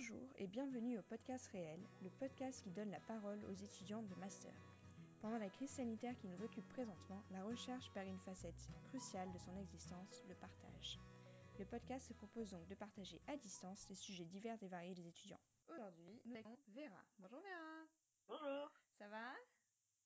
Bonjour 0.00 0.30
et 0.38 0.46
bienvenue 0.46 0.98
au 0.98 1.02
podcast 1.02 1.46
réel, 1.48 1.78
le 2.02 2.08
podcast 2.08 2.62
qui 2.62 2.70
donne 2.70 2.90
la 2.90 3.00
parole 3.00 3.44
aux 3.44 3.52
étudiants 3.52 4.02
de 4.02 4.14
master. 4.14 4.54
Pendant 5.20 5.36
la 5.36 5.50
crise 5.50 5.68
sanitaire 5.68 6.16
qui 6.16 6.26
nous 6.26 6.42
occupe 6.42 6.66
présentement, 6.70 7.22
la 7.30 7.44
recherche 7.44 7.90
perd 7.92 8.08
une 8.08 8.18
facette 8.20 8.70
cruciale 8.88 9.30
de 9.30 9.38
son 9.38 9.54
existence, 9.58 10.24
le 10.26 10.34
partage. 10.36 10.98
Le 11.58 11.66
podcast 11.66 12.08
se 12.08 12.14
propose 12.14 12.48
donc 12.48 12.66
de 12.66 12.74
partager 12.76 13.20
à 13.26 13.36
distance 13.36 13.90
les 13.90 13.94
sujets 13.94 14.24
divers 14.24 14.56
et 14.62 14.68
variés 14.68 14.94
des 14.94 15.06
étudiants. 15.06 15.40
Aujourd'hui, 15.68 16.18
nous 16.24 16.34
avons 16.34 16.56
Vera. 16.68 17.04
Bonjour 17.18 17.40
Vera. 17.40 17.84
Bonjour. 18.26 18.72
Ça 18.96 19.06
va? 19.06 19.34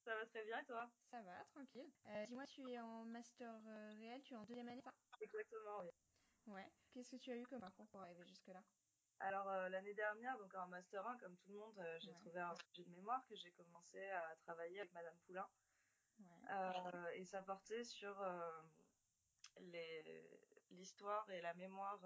Ça 0.04 0.16
va 0.16 0.26
très 0.26 0.44
bien 0.44 0.58
et 0.58 0.64
toi? 0.64 0.90
Ça 1.12 1.22
va, 1.22 1.44
tranquille. 1.44 1.92
Euh, 2.08 2.26
Dis-moi, 2.26 2.46
tu 2.46 2.68
es 2.68 2.80
en 2.80 3.04
master 3.04 3.54
euh, 3.68 3.94
réel, 4.00 4.20
tu 4.22 4.34
es 4.34 4.36
en 4.36 4.44
deuxième 4.44 4.66
année, 4.66 4.82
ça? 4.82 4.92
Exactement, 5.20 5.82
oui. 5.82 6.52
Ouais. 6.52 6.68
Qu'est-ce 6.90 7.12
que 7.12 7.16
tu 7.16 7.30
as 7.30 7.36
eu 7.36 7.46
comme 7.46 7.60
parcours 7.60 7.86
pour 7.86 8.00
arriver 8.00 8.24
jusque-là? 8.24 8.64
Alors 9.20 9.48
euh, 9.48 9.68
l'année 9.68 9.94
dernière, 9.94 10.36
donc 10.38 10.54
en 10.54 10.66
master 10.68 11.06
1, 11.06 11.18
comme 11.18 11.36
tout 11.38 11.52
le 11.52 11.58
monde, 11.58 11.78
euh, 11.78 11.98
j'ai 12.00 12.10
Ouais. 12.10 12.18
trouvé 12.20 12.40
un 12.40 12.54
sujet 12.56 12.84
de 12.84 12.90
mémoire 12.90 13.24
que 13.28 13.36
j'ai 13.36 13.50
commencé 13.52 14.02
à 14.10 14.36
travailler 14.36 14.80
avec 14.80 14.92
Madame 14.92 15.16
Poulain. 15.26 15.48
Ouais. 16.18 16.50
Euh, 16.50 17.08
et 17.14 17.24
ça 17.24 17.42
portait 17.42 17.84
sur 17.84 18.16
l'histoire 20.70 21.30
et 21.30 21.40
la 21.40 21.54
mémoire 21.54 21.98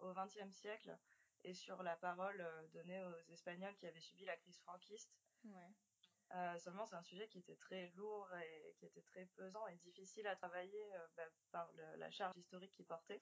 au 0.00 0.12
XXe 0.12 0.52
siècle 0.52 0.96
et 1.44 1.54
sur 1.54 1.82
la 1.82 1.96
parole 1.96 2.44
donnée 2.72 3.02
aux 3.04 3.32
Espagnols 3.32 3.76
qui 3.76 3.86
avaient 3.86 4.00
subi 4.00 4.24
la 4.24 4.36
crise 4.36 4.58
franquiste. 4.60 5.10
Ouais. 5.44 6.58
Seulement, 6.60 6.86
c'est 6.86 6.96
un 6.96 7.02
sujet 7.02 7.28
qui 7.28 7.38
était 7.38 7.56
très 7.56 7.88
lourd 7.96 8.28
et 8.36 8.74
qui 8.78 8.86
était 8.86 9.02
très 9.02 9.26
pesant 9.26 9.66
et 9.66 9.76
difficile 9.76 10.26
à 10.26 10.36
travailler 10.36 10.84
bah, 11.16 11.24
par 11.50 11.72
le- 11.72 11.96
la 11.96 12.10
charge 12.10 12.36
historique 12.36 12.72
qu'il 12.72 12.86
portait. 12.86 13.20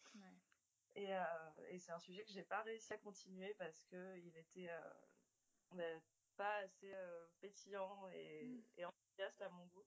Ouais. 0.94 1.02
Et, 1.02 1.14
euh, 1.14 1.22
et 1.68 1.78
c'est 1.78 1.92
un 1.92 1.98
sujet 2.00 2.24
que 2.24 2.30
j'ai 2.32 2.44
pas 2.44 2.62
réussi 2.62 2.92
à 2.92 2.98
continuer 2.98 3.54
parce 3.54 3.84
que 3.84 4.16
il 4.18 4.36
était 4.36 4.70
euh, 4.70 4.80
ben, 5.72 6.02
pas 6.36 6.56
assez 6.58 6.92
euh, 6.94 7.28
pétillant 7.40 8.08
et, 8.08 8.44
Mm. 8.44 8.62
et 8.76 8.84
enthousiaste 8.84 9.42
à 9.42 9.48
mon 9.50 9.66
goût. 9.66 9.86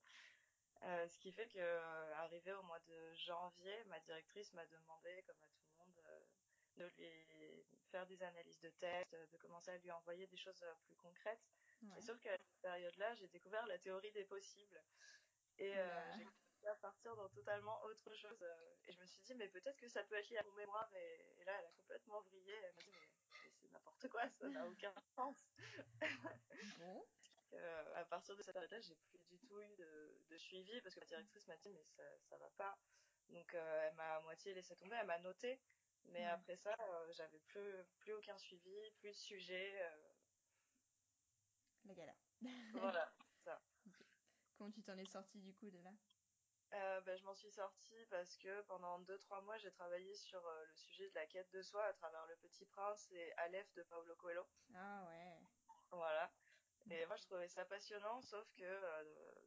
Euh, 0.84 1.08
ce 1.08 1.18
qui 1.20 1.32
fait 1.32 1.48
que 1.48 1.60
euh, 1.60 2.14
arrivé 2.16 2.52
au 2.54 2.64
mois 2.64 2.80
de 2.82 3.14
janvier, 3.16 3.84
ma 3.86 4.00
directrice 4.02 4.54
m'a 4.54 4.66
demandé, 4.66 5.24
comme 5.24 5.42
à 5.44 5.48
tout 5.48 5.64
le 5.66 5.78
monde, 5.78 6.02
euh, 6.08 6.20
de 6.78 6.86
lui 6.98 7.66
faire 7.92 8.06
des 8.08 8.22
analyses 8.24 8.60
de 8.60 8.70
texte, 8.72 9.14
de 9.16 9.38
commencer 9.38 9.72
à 9.72 9.78
lui 9.78 9.92
envoyer 9.92 10.28
des 10.28 10.38
choses 10.38 10.66
plus 10.86 10.96
concrètes. 10.96 11.40
Ouais. 11.84 11.98
Et 11.98 12.02
sauf 12.02 12.20
qu'à 12.20 12.38
cette 12.38 12.60
période-là, 12.62 13.14
j'ai 13.16 13.28
découvert 13.28 13.66
la 13.68 13.78
théorie 13.80 14.12
des 14.12 14.26
possibles. 14.26 14.84
Et 15.58 15.78
euh, 15.78 16.12
j'ai 16.18 16.26
à 16.70 16.76
partir 16.76 17.16
dans 17.16 17.30
totalement 17.30 17.82
autre 17.84 18.14
chose. 18.16 18.42
euh, 18.44 18.76
et 18.86 18.92
je 18.92 19.00
me 19.02 19.06
suis 19.06 19.22
dit, 19.24 19.36
mais 19.36 19.50
peut-être 19.50 19.78
que 19.78 19.88
ça 19.90 20.04
peut 20.04 20.16
être 20.16 20.30
lié 20.30 20.38
à 20.38 20.44
mon 20.44 20.54
mémoire. 20.54 20.90
Et, 20.96 21.36
et 21.42 21.44
là, 21.46 21.60
elle 21.60 21.66
a 21.68 21.72
complètement 21.74 22.22
vrillé. 22.22 22.54
Elle 22.54 22.76
m'a 22.76 22.82
dit, 22.82 22.92
mais, 22.96 23.10
mais 23.44 23.52
c'est 23.52 23.70
n'importe 23.72 24.08
quoi, 24.10 24.30
ça 24.30 24.50
n'a 24.50 24.68
aucun 24.68 24.94
sens. 25.16 25.38
Bon. 26.78 27.08
Euh, 27.54 27.94
à 27.96 28.06
partir 28.06 28.36
de 28.36 28.42
cette 28.42 28.54
période-là, 28.54 28.80
j'ai 28.82 28.96
plus 28.96 29.20
du 29.26 29.40
tout 29.40 29.62
eu 29.62 29.76
de, 29.76 30.26
de 30.30 30.38
suivi 30.38 30.82
parce 30.82 30.96
que 30.96 31.00
ma 31.02 31.06
directrice 31.06 31.48
m'a 31.48 31.58
dit, 31.58 31.70
mais 31.70 31.86
ça, 31.86 32.04
ça 32.22 32.38
va 32.38 32.50
pas. 32.52 32.80
Donc, 33.30 33.54
euh, 33.54 33.88
elle 33.88 33.96
m'a 33.96 34.16
à 34.18 34.22
moitié 34.22 34.54
laissé 34.54 34.76
tomber. 34.76 34.96
Elle 35.00 35.08
m'a 35.08 35.20
noté. 35.20 35.62
Mais 36.06 36.20
Ouais. 36.20 36.26
après 36.28 36.58
ça, 36.58 36.76
euh, 36.80 37.12
j'avais 37.14 37.40
plus, 37.40 37.74
plus 38.00 38.14
aucun 38.14 38.38
suivi, 38.38 38.92
plus 38.98 39.10
de 39.10 39.14
sujet. 39.14 39.82
La 41.86 41.94
galère. 41.94 42.16
voilà, 42.74 43.14
ça. 43.46 43.62
Comment 44.58 44.72
tu 44.72 44.82
t'en 44.84 44.98
es 44.98 45.06
sorti 45.06 45.40
du 45.42 45.54
coup 45.54 45.70
de 45.70 45.80
là? 45.80 45.92
Euh, 46.74 47.02
ben, 47.02 47.16
je 47.16 47.24
m'en 47.24 47.36
suis 47.36 47.52
sortie 47.52 48.06
parce 48.10 48.36
que 48.38 48.62
pendant 48.64 48.98
deux 49.00 49.20
trois 49.20 49.42
mois 49.42 49.58
j'ai 49.58 49.72
travaillé 49.72 50.16
sur 50.16 50.44
euh, 50.48 50.66
le 50.66 50.74
sujet 50.74 51.08
de 51.10 51.14
la 51.16 51.28
quête 51.28 51.52
de 51.52 51.62
soi 51.62 51.84
à 51.86 51.94
travers 51.94 52.26
Le 52.26 52.36
Petit 52.38 52.66
Prince 52.66 53.12
et 53.12 53.32
Aleph 53.34 53.72
de 53.76 53.84
Paulo 53.84 54.16
Coelho. 54.16 54.44
Ah 54.74 55.04
ouais. 55.08 55.38
Voilà. 55.92 56.32
Et 56.90 57.06
moi 57.06 57.16
je 57.16 57.24
trouvais 57.24 57.48
ça 57.48 57.64
passionnant, 57.66 58.22
sauf 58.22 58.52
que 58.56 58.64
euh, 58.64 59.04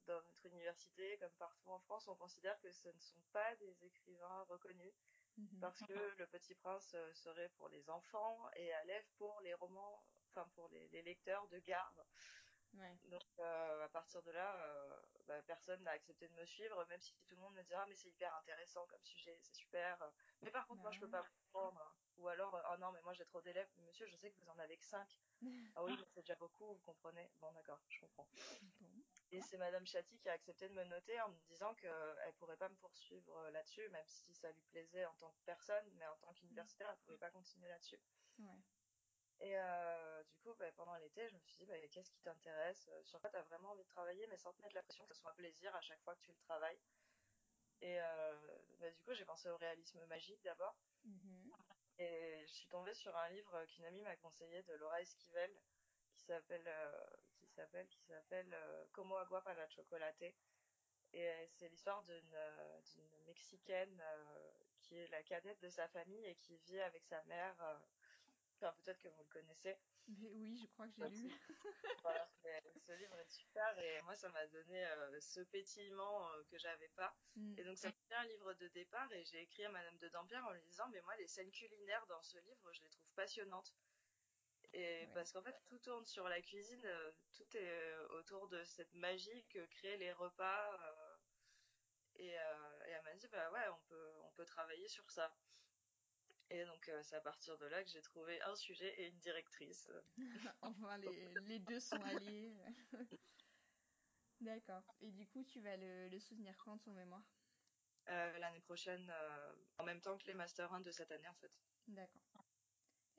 dans 0.07 0.23
notre 0.23 0.47
université, 0.47 1.19
comme 1.19 1.33
partout 1.33 1.71
en 1.71 1.81
France, 1.81 2.07
on 2.09 2.15
considère 2.15 2.59
que 2.61 2.70
ce 2.70 2.89
ne 2.89 3.01
sont 3.01 3.20
pas 3.33 3.57
des 3.57 3.85
écrivains 3.85 4.42
reconnus 4.45 4.95
Mhm. 5.39 5.61
parce 5.61 5.81
que 5.81 5.92
Le 6.19 6.27
Petit 6.29 6.55
Prince 6.55 6.97
serait 7.13 7.51
pour 7.51 7.69
les 7.69 7.91
enfants 7.91 8.51
et 8.57 8.73
Aleph 8.73 9.07
pour 9.19 9.39
les 9.42 9.53
romans, 9.53 10.03
enfin 10.31 10.48
pour 10.55 10.69
les, 10.70 10.89
les 10.89 11.03
lecteurs 11.03 11.47
de 11.48 11.59
garde. 11.59 12.03
Ouais. 12.75 12.99
Donc 13.05 13.23
euh, 13.39 13.85
à 13.85 13.89
partir 13.89 14.23
de 14.23 14.31
là, 14.33 14.57
euh, 14.57 15.01
bah, 15.27 15.41
personne 15.43 15.83
n'a 15.85 15.93
accepté 15.93 16.29
de 16.29 16.35
me 16.35 16.45
suivre, 16.45 16.85
même 16.87 17.01
si 17.01 17.15
tout 17.27 17.35
le 17.37 17.41
monde 17.41 17.55
me 17.55 17.63
dira 17.63 17.87
mais 17.87 17.95
c'est 17.95 18.09
hyper 18.09 18.35
intéressant 18.37 18.87
comme 18.87 19.03
sujet, 19.05 19.37
c'est 19.41 19.55
super. 19.55 20.13
Mais 20.43 20.51
par 20.51 20.67
contre 20.67 20.83
Bah 20.83 20.83
moi 20.83 20.91
je 20.93 21.01
peux 21.01 21.09
pas 21.09 21.23
comprendre. 21.53 21.97
Ou 22.17 22.29
alors 22.29 22.55
euh, 22.55 22.63
oh 22.73 22.77
non 22.79 22.91
mais 22.93 23.01
moi 23.03 23.13
j'ai 23.13 23.25
trop 23.25 23.41
d'élèves, 23.41 23.71
monsieur 23.79 24.07
je 24.07 24.17
sais 24.17 24.31
que 24.33 24.39
vous 24.39 24.49
en 24.49 24.59
avez 24.59 24.77
que 24.77 24.85
5. 24.85 25.09
ah 25.77 25.85
oui 25.85 25.97
mais 25.99 26.07
c'est 26.13 26.21
déjà 26.21 26.35
beaucoup, 26.37 26.67
vous 26.75 26.81
comprenez 26.81 27.31
Bon 27.41 27.53
d'accord, 27.53 27.81
je 27.89 28.01
comprends. 28.01 28.29
Bon. 28.81 29.05
Et 29.33 29.41
c'est 29.43 29.59
Madame 29.59 29.87
Chatti 29.87 30.19
qui 30.19 30.29
a 30.29 30.33
accepté 30.33 30.69
de 30.69 30.75
me 30.75 30.85
noter 30.85 31.21
en 31.21 31.29
me 31.31 31.39
disant 31.48 31.75
que 31.75 31.87
elle 32.25 32.35
pourrait 32.35 32.57
pas 32.57 32.69
me 32.69 32.77
poursuivre 32.77 33.51
là-dessus, 33.51 33.89
même 33.91 34.07
si 34.07 34.35
ça 34.35 34.51
lui 34.53 34.63
plaisait 34.65 35.05
en 35.05 35.15
tant 35.15 35.31
que 35.33 35.41
personne, 35.45 35.89
mais 35.95 36.07
en 36.07 36.17
tant 36.19 36.33
qu'universitaire 36.35 36.89
elle 36.91 36.98
pouvait 36.98 37.19
pas 37.19 37.31
continuer 37.31 37.69
là-dessus. 37.69 38.01
Ouais. 38.39 38.63
Et 39.41 39.58
euh, 39.58 40.23
du 40.24 40.36
coup, 40.39 40.55
bah, 40.55 40.70
pendant 40.73 40.95
l'été, 40.97 41.29
je 41.29 41.35
me 41.35 41.41
suis 41.41 41.57
dit, 41.58 41.67
bah, 41.67 41.74
qu'est-ce 41.89 42.11
qui 42.11 42.20
t'intéresse? 42.23 42.89
Euh, 42.92 43.05
Sur 43.05 43.20
quoi 43.20 43.30
t'as 43.30 43.42
vraiment 43.42 43.70
envie 43.70 43.83
de 43.85 43.89
travailler, 43.89 44.27
mais 44.29 44.36
sans 44.39 44.52
te 44.52 44.63
mettre 44.63 44.74
la 44.74 44.83
pression 44.83 45.07
que 45.07 45.14
ce 45.14 45.20
soit 45.20 45.30
un 45.30 45.35
plaisir 45.35 45.74
à 45.74 45.80
chaque 45.80 46.02
fois 46.02 46.14
que 46.17 46.23
tu 46.23 46.33
le 46.33 46.39
travailles. 46.39 46.80
Et 47.80 48.01
euh, 48.01 48.58
bah, 48.79 48.91
du 48.91 49.02
coup, 49.02 49.13
j'ai 49.13 49.24
pensé 49.24 49.51
au 49.51 49.57
réalisme 49.57 50.05
magique 50.07 50.42
d'abord. 50.42 50.77
Mhm. 51.05 51.52
Et 51.98 52.45
je 52.47 52.52
suis 52.52 52.69
tombée 52.69 52.95
sur 52.95 53.14
un 53.17 53.29
livre 53.30 53.64
qu'une 53.67 53.85
amie 53.85 54.02
m'a 54.02 54.17
conseillé 54.17 54.63
de 54.63 54.74
Laura 54.74 55.01
Esquivel, 55.01 55.51
qui 56.14 56.23
s'appelle, 56.23 56.67
euh, 56.67 57.07
qui 57.42 57.51
s'appelle, 57.51 57.89
qui 57.89 58.01
s'appelle 58.01 58.57
Como 58.92 59.17
agua 59.17 59.42
para 59.42 59.68
chocolate. 59.68 60.35
Et 61.13 61.47
c'est 61.48 61.68
l'histoire 61.68 62.03
d'une 62.03 62.36
d'une 62.85 63.24
mexicaine 63.24 64.03
qui 64.80 64.97
est 64.98 65.08
la 65.08 65.23
cadette 65.23 65.61
de 65.61 65.68
sa 65.68 65.89
famille 65.89 66.24
et 66.27 66.36
qui 66.36 66.58
vit 66.58 66.80
avec 66.80 67.05
sa 67.05 67.23
mère. 67.24 67.57
Enfin, 68.56 68.74
peut-être 68.83 68.98
que 69.00 69.08
vous 69.08 69.22
le 69.22 69.28
connaissez. 69.28 69.77
Mais 70.08 70.30
oui, 70.33 70.56
je 70.56 70.67
crois 70.68 70.86
que 70.89 70.94
j'ai 70.96 71.08
lu. 71.08 71.30
Voilà, 72.02 72.30
mais 72.44 72.62
ce 72.86 72.92
livre 72.92 73.18
est 73.18 73.28
super 73.28 73.78
et 73.80 74.00
moi 74.02 74.14
ça 74.14 74.28
m'a 74.30 74.46
donné 74.46 74.86
euh, 74.86 75.20
ce 75.20 75.40
pétillement 75.40 76.30
euh, 76.30 76.44
que 76.44 76.56
j'avais 76.58 76.89
pas. 76.90 77.14
Mm. 77.34 77.58
Et 77.58 77.64
donc 77.64 77.77
ça 77.77 77.90
fait 77.90 78.14
un 78.14 78.24
livre 78.24 78.55
de 78.55 78.68
départ 78.68 79.12
et 79.12 79.24
j'ai 79.24 79.42
écrit 79.42 79.64
à 79.64 79.70
Madame 79.70 79.98
de 79.98 80.08
Dampierre 80.08 80.46
en 80.46 80.52
lui 80.52 80.62
disant 80.62 80.89
mais 80.90 81.00
moi 81.02 81.17
les 81.17 81.27
scènes 81.27 81.50
culinaires 81.50 82.06
dans 82.06 82.22
ce 82.22 82.39
livre 82.39 82.72
je 82.72 82.83
les 82.83 82.90
trouve 82.90 83.11
passionnantes. 83.14 83.74
Et 84.73 85.06
Ouais. 85.06 85.11
parce 85.14 85.33
qu'en 85.33 85.42
fait 85.42 85.56
tout 85.67 85.78
tourne 85.80 86.05
sur 86.06 86.28
la 86.28 86.40
cuisine, 86.40 86.84
euh, 86.84 87.12
tout 87.33 87.56
est 87.56 87.68
euh, 87.68 88.08
autour 88.18 88.48
de 88.48 88.62
cette 88.64 88.92
magie 88.94 89.44
que 89.48 89.64
créent 89.67 89.96
les 89.98 90.12
repas. 90.12 90.78
et, 92.17 92.28
et 92.28 92.90
elle 92.90 93.02
m'a 93.05 93.14
dit 93.14 93.28
bah 93.28 93.50
ouais 93.50 93.68
on 93.68 93.80
peut 93.88 94.12
on 94.24 94.30
peut 94.33 94.44
travailler 94.46 94.88
sur 94.88 95.11
ça. 95.11 95.34
Et 96.51 96.64
donc 96.64 96.89
euh, 96.89 97.02
c'est 97.02 97.17
à 97.17 97.20
partir 97.20 97.58
de 97.58 97.67
là 97.67 97.83
que 97.83 97.90
j'ai 97.90 98.02
trouvé 98.02 98.40
un 98.42 98.55
sujet 98.55 98.95
et 99.01 99.08
une 99.08 99.18
directrice. 99.18 99.90
enfin, 100.62 100.96
les, 100.98 101.29
les 101.46 101.58
deux 101.58 101.80
sont 101.80 102.01
alliés. 102.02 102.52
D'accord. 104.40 104.83
Et 105.01 105.11
du 105.11 105.27
coup, 105.27 105.42
tu 105.45 105.61
vas 105.61 105.77
le, 105.77 106.08
le 106.08 106.20
soutenir 106.20 106.56
quand 106.58 106.79
ton 106.79 106.92
mémoire? 106.92 107.23
Euh, 108.08 108.39
l'année 108.39 108.61
prochaine, 108.61 109.11
euh, 109.11 109.52
en 109.79 109.85
même 109.85 110.01
temps 110.01 110.17
que 110.17 110.27
les 110.27 110.35
Master 110.35 110.73
1 110.73 110.80
de 110.80 110.92
cette 110.92 111.11
année 111.11 111.29
en 111.29 111.35
fait. 111.35 111.51
D'accord. 111.89 112.45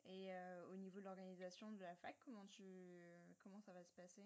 Et 0.05 0.31
au 0.71 0.75
niveau 0.77 0.99
de 0.99 1.05
l'organisation 1.05 1.69
de 1.73 1.81
la 1.81 1.95
fac, 1.97 2.15
comment 2.19 2.47
tu 2.47 2.63
comment 3.43 3.59
ça 3.59 3.73
va 3.73 3.83
se 3.83 3.93
passer? 3.93 4.23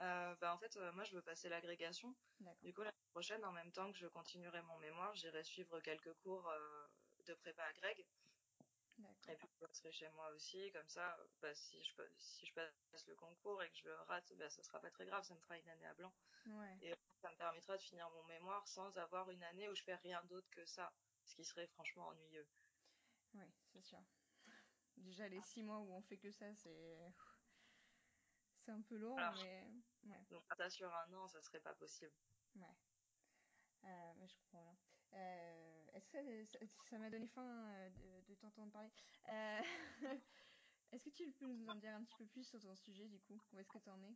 Euh, 0.00 0.34
bah, 0.36 0.54
en 0.54 0.58
fait, 0.58 0.76
euh, 0.76 0.92
moi 0.92 1.04
je 1.04 1.14
veux 1.14 1.22
passer 1.22 1.48
l'agrégation. 1.48 2.14
D'accord. 2.40 2.62
Du 2.62 2.74
coup, 2.74 2.82
l'année 2.82 2.92
prochaine, 3.12 3.44
en 3.44 3.52
même 3.52 3.72
temps 3.72 3.90
que 3.92 3.98
je 3.98 4.06
continuerai 4.08 4.60
mon 4.62 4.78
mémoire, 4.78 5.14
j'irai 5.14 5.42
suivre 5.44 5.80
quelques 5.80 6.12
cours 6.14 6.48
euh, 6.48 6.83
de 7.24 7.34
prépa 7.34 7.62
à 7.64 7.72
Greg. 7.72 8.06
Et 9.28 9.36
puis 9.36 9.48
je 9.48 9.66
passerai 9.66 9.90
chez 9.90 10.08
moi 10.10 10.28
aussi, 10.32 10.70
comme 10.72 10.88
ça, 10.88 11.18
bah, 11.40 11.54
si, 11.54 11.82
je, 11.82 11.92
si 12.18 12.46
je 12.46 12.52
passe 12.54 13.06
le 13.06 13.14
concours 13.16 13.62
et 13.62 13.70
que 13.70 13.76
je 13.78 13.84
le 13.88 13.94
rate, 14.02 14.32
bah, 14.36 14.50
ça 14.50 14.62
sera 14.62 14.78
pas 14.80 14.90
très 14.90 15.06
grave, 15.06 15.24
ça 15.24 15.34
me 15.34 15.40
fera 15.40 15.58
une 15.58 15.68
année 15.68 15.86
à 15.86 15.94
blanc. 15.94 16.12
Ouais. 16.46 16.78
Et 16.82 16.94
ça 17.22 17.30
me 17.30 17.36
permettra 17.36 17.76
de 17.76 17.82
finir 17.82 18.08
mon 18.10 18.22
mémoire 18.24 18.66
sans 18.68 18.96
avoir 18.98 19.30
une 19.30 19.42
année 19.44 19.68
où 19.68 19.74
je 19.74 19.82
fais 19.82 19.94
rien 19.96 20.22
d'autre 20.24 20.48
que 20.50 20.64
ça, 20.66 20.92
ce 21.24 21.34
qui 21.34 21.44
serait 21.44 21.66
franchement 21.68 22.08
ennuyeux. 22.08 22.46
Ouais, 23.34 23.50
c'est 23.72 23.82
sûr. 23.82 24.02
Déjà 24.96 25.28
les 25.28 25.40
six 25.42 25.62
mois 25.62 25.78
où 25.78 25.92
on 25.92 26.02
fait 26.02 26.18
que 26.18 26.30
ça, 26.30 26.54
c'est 26.54 27.12
c'est 28.64 28.70
un 28.70 28.82
peu 28.82 28.96
lourd, 28.96 29.18
Alors. 29.18 29.34
mais 29.42 29.66
ouais, 30.04 30.24
Donc 30.30 30.42
ça 30.56 30.70
sur 30.70 30.94
un 30.94 31.12
an, 31.14 31.28
ça 31.28 31.42
serait 31.42 31.60
pas 31.60 31.74
possible. 31.74 32.12
ouais. 32.56 32.76
Euh, 33.84 34.12
mais 34.16 34.28
je 34.28 34.36
comprends 34.36 34.62
bien. 34.62 34.76
Euh, 35.14 35.73
ça- 36.00 36.98
m'a 36.98 37.10
donné 37.10 37.26
faim 37.28 37.68
euh, 37.68 37.90
de, 37.90 38.28
de 38.28 38.34
t'entendre 38.34 38.72
parler 38.72 38.90
Euh, 39.28 39.60
Est-ce 40.92 41.04
que 41.04 41.10
tu 41.10 41.32
peux 41.32 41.46
nous 41.46 41.68
en 41.68 41.74
dire 41.76 41.94
un 41.94 42.04
petit 42.04 42.16
peu 42.16 42.26
plus 42.26 42.44
sur 42.44 42.60
ton 42.60 42.76
sujet 42.76 43.08
du 43.08 43.18
coup? 43.20 43.40
Où 43.52 43.58
est-ce 43.58 43.70
que 43.70 43.78
tu 43.78 43.90
en 43.90 44.02
es? 44.02 44.14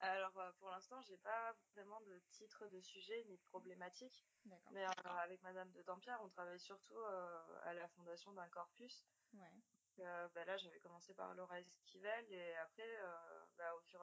Alors 0.00 0.36
euh, 0.38 0.52
pour 0.58 0.68
l'instant, 0.70 1.00
j'ai 1.02 1.16
pas 1.18 1.54
vraiment 1.74 2.00
de 2.00 2.18
titre 2.30 2.68
de 2.68 2.80
sujet 2.80 3.24
ni 3.24 3.36
de 3.38 3.42
problématique. 3.44 4.26
Mais 4.70 4.84
euh, 4.84 4.90
avec 5.04 5.42
Madame 5.42 5.70
de 5.72 5.82
Dampierre, 5.82 6.20
on 6.22 6.28
travaille 6.28 6.58
surtout 6.60 6.98
euh, 6.98 7.60
à 7.62 7.72
la 7.74 7.88
fondation 7.88 8.32
d'un 8.32 8.48
corpus. 8.48 9.06
Ouais. 9.34 9.52
euh, 10.00 10.28
bah 10.34 10.44
là, 10.44 10.56
j'avais 10.56 10.80
commencé 10.80 11.14
par 11.14 11.34
Laura 11.34 11.60
Esquivel 11.60 12.32
et 12.32 12.54
après, 12.56 12.98
bah, 13.56 13.74
au, 13.76 13.80
fur, 13.82 14.00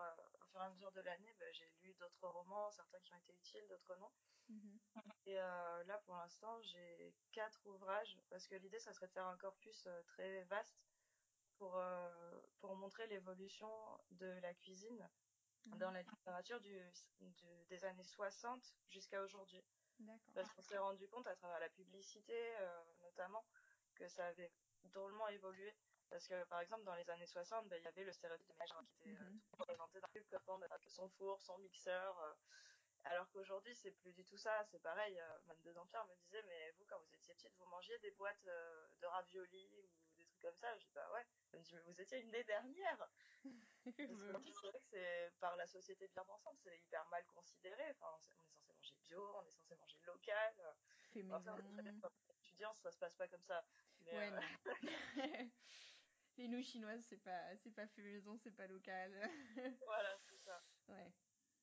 fur, 0.52 0.62
et 0.62 0.66
à 0.66 0.70
mesure 0.70 0.92
de 0.92 1.02
l'année, 1.02 1.34
bah, 1.40 1.52
j'ai 1.52 1.70
lu 1.82 1.94
d'autres 1.96 2.28
romans, 2.28 2.72
certains 2.72 3.00
qui 3.00 3.14
ont 3.14 3.18
été 3.18 3.34
utiles, 3.34 3.68
d'autres 3.68 3.96
non. 3.98 4.12
Mhm. 4.50 4.80
Et 5.26 5.40
euh, 5.40 5.84
là, 5.86 5.98
pour 6.06 6.16
l'instant, 6.16 6.62
j'ai 6.62 7.16
quatre 7.32 7.66
ouvrages 7.68 8.18
parce 8.30 8.48
que 8.48 8.56
l'idée, 8.56 8.80
ça 8.80 8.94
serait 8.94 9.08
de 9.08 9.14
faire 9.14 9.28
un 9.28 9.38
corpus 9.38 9.86
euh, 9.86 10.02
très 10.04 10.44
vaste 10.46 10.82
pour, 11.58 11.78
euh, 11.78 12.42
pour 12.60 12.76
montrer 12.76 13.06
l'évolution 13.08 13.70
de 14.12 14.28
la 14.42 14.54
cuisine 14.56 15.10
dans 15.78 15.92
la 15.92 16.02
littérature 16.02 16.60
du, 16.62 16.80
du, 17.20 17.66
des 17.68 17.86
années 17.86 18.04
60 18.04 18.74
jusqu'à 18.88 19.22
aujourd'hui. 19.22 19.64
Parce 20.34 20.50
qu'on 20.54 20.62
s'est 20.62 20.78
rendu 20.78 21.08
compte 21.10 21.28
à 21.28 21.36
travers 21.36 21.60
la 21.60 21.70
publicité, 21.70 22.34
notamment, 23.02 23.46
que 23.96 24.08
ça 24.08 24.28
avait 24.28 24.52
drôlement 24.86 25.28
évolué. 25.28 25.76
Parce 26.10 26.28
que, 26.28 26.44
par 26.46 26.62
exemple, 26.62 26.84
dans 26.84 26.96
les 26.96 27.10
années 27.10 27.28
60, 27.28 27.68
ben, 27.68 27.78
il 27.78 27.84
y 27.84 27.88
avait 27.88 28.04
le 28.04 28.12
stéréotype 28.12 28.48
de 28.48 28.54
ménagère 28.54 28.84
qui 28.88 28.96
était 28.96 29.22
euh, 29.22 29.30
tout 29.46 29.58
présenté 29.58 30.00
dans 30.00 30.08
le 30.14 30.68
comme 30.68 30.90
son 30.90 31.08
four, 31.10 31.42
son 31.42 31.58
mixeur. 31.60 32.20
euh, 32.20 32.34
alors 33.06 33.30
qu'aujourd'hui, 33.30 33.74
c'est 33.76 33.92
plus 33.92 34.14
du 34.14 34.26
tout 34.26 34.38
ça. 34.38 34.64
C'est 34.66 34.82
pareil, 34.82 35.18
euh, 35.20 35.38
Madame 35.48 35.64
de 35.64 35.74
Dampierre 35.74 36.06
me 36.08 36.16
disait, 36.16 36.44
mais 36.48 36.72
vous, 36.78 36.86
quand 36.86 37.00
vous 37.00 37.16
étiez 37.16 37.34
petite, 37.34 37.54
vous 37.58 37.66
mangiez 37.66 37.98
des 38.00 38.12
boîtes 38.12 38.48
euh, 38.48 38.88
de 39.02 39.08
raviolis 39.08 39.82
ou 39.82 39.88
des 40.18 40.26
trucs 40.26 40.42
comme 40.42 40.56
ça. 40.56 40.76
Je 40.78 40.86
dis, 40.86 40.92
bah 40.94 41.10
ouais. 41.14 41.26
Elle 41.54 41.60
me 41.60 41.64
dit, 41.64 41.74
mais 41.74 41.82
vous 41.82 42.02
étiez 42.02 42.20
une 42.20 42.32
des 42.32 42.44
dernières. 42.44 43.10
c'est 43.86 44.06
vrai 44.06 44.80
que 44.80 44.86
c'est 44.90 45.32
par 45.40 45.56
la 45.56 45.66
société 45.66 46.08
bien 46.10 46.26
pensante, 46.26 46.58
c'est 46.60 46.78
hyper 46.78 47.06
mal 47.08 47.26
considéré. 47.28 47.92
Enfin, 47.92 48.08
on 48.16 48.20
est 48.20 48.30
censé 48.30 48.62
manger 48.68 48.96
bio, 49.08 49.36
on 49.38 49.46
est 49.46 49.52
censé 49.52 49.76
manger 49.76 50.00
local. 50.06 50.76
Fait 51.14 51.26
enfin, 51.32 51.56
étudiant, 52.30 52.74
ça 52.76 52.92
se 52.92 52.98
passe 53.00 53.16
pas 53.16 53.28
comme 53.28 53.44
ça. 53.44 53.64
Mais, 54.02 54.14
ouais, 54.14 54.32
euh. 54.34 54.76
Les 56.40 56.48
nouilles 56.48 56.64
chinoises, 56.64 57.04
c'est 57.04 57.18
pas, 57.18 57.54
c'est 57.58 57.76
pas 57.76 57.86
fait 57.86 58.02
maison, 58.02 58.38
c'est 58.38 58.56
pas 58.56 58.66
local. 58.66 59.12
voilà, 59.86 60.18
c'est 60.24 60.38
ça. 60.38 60.64
Ouais. 60.88 61.12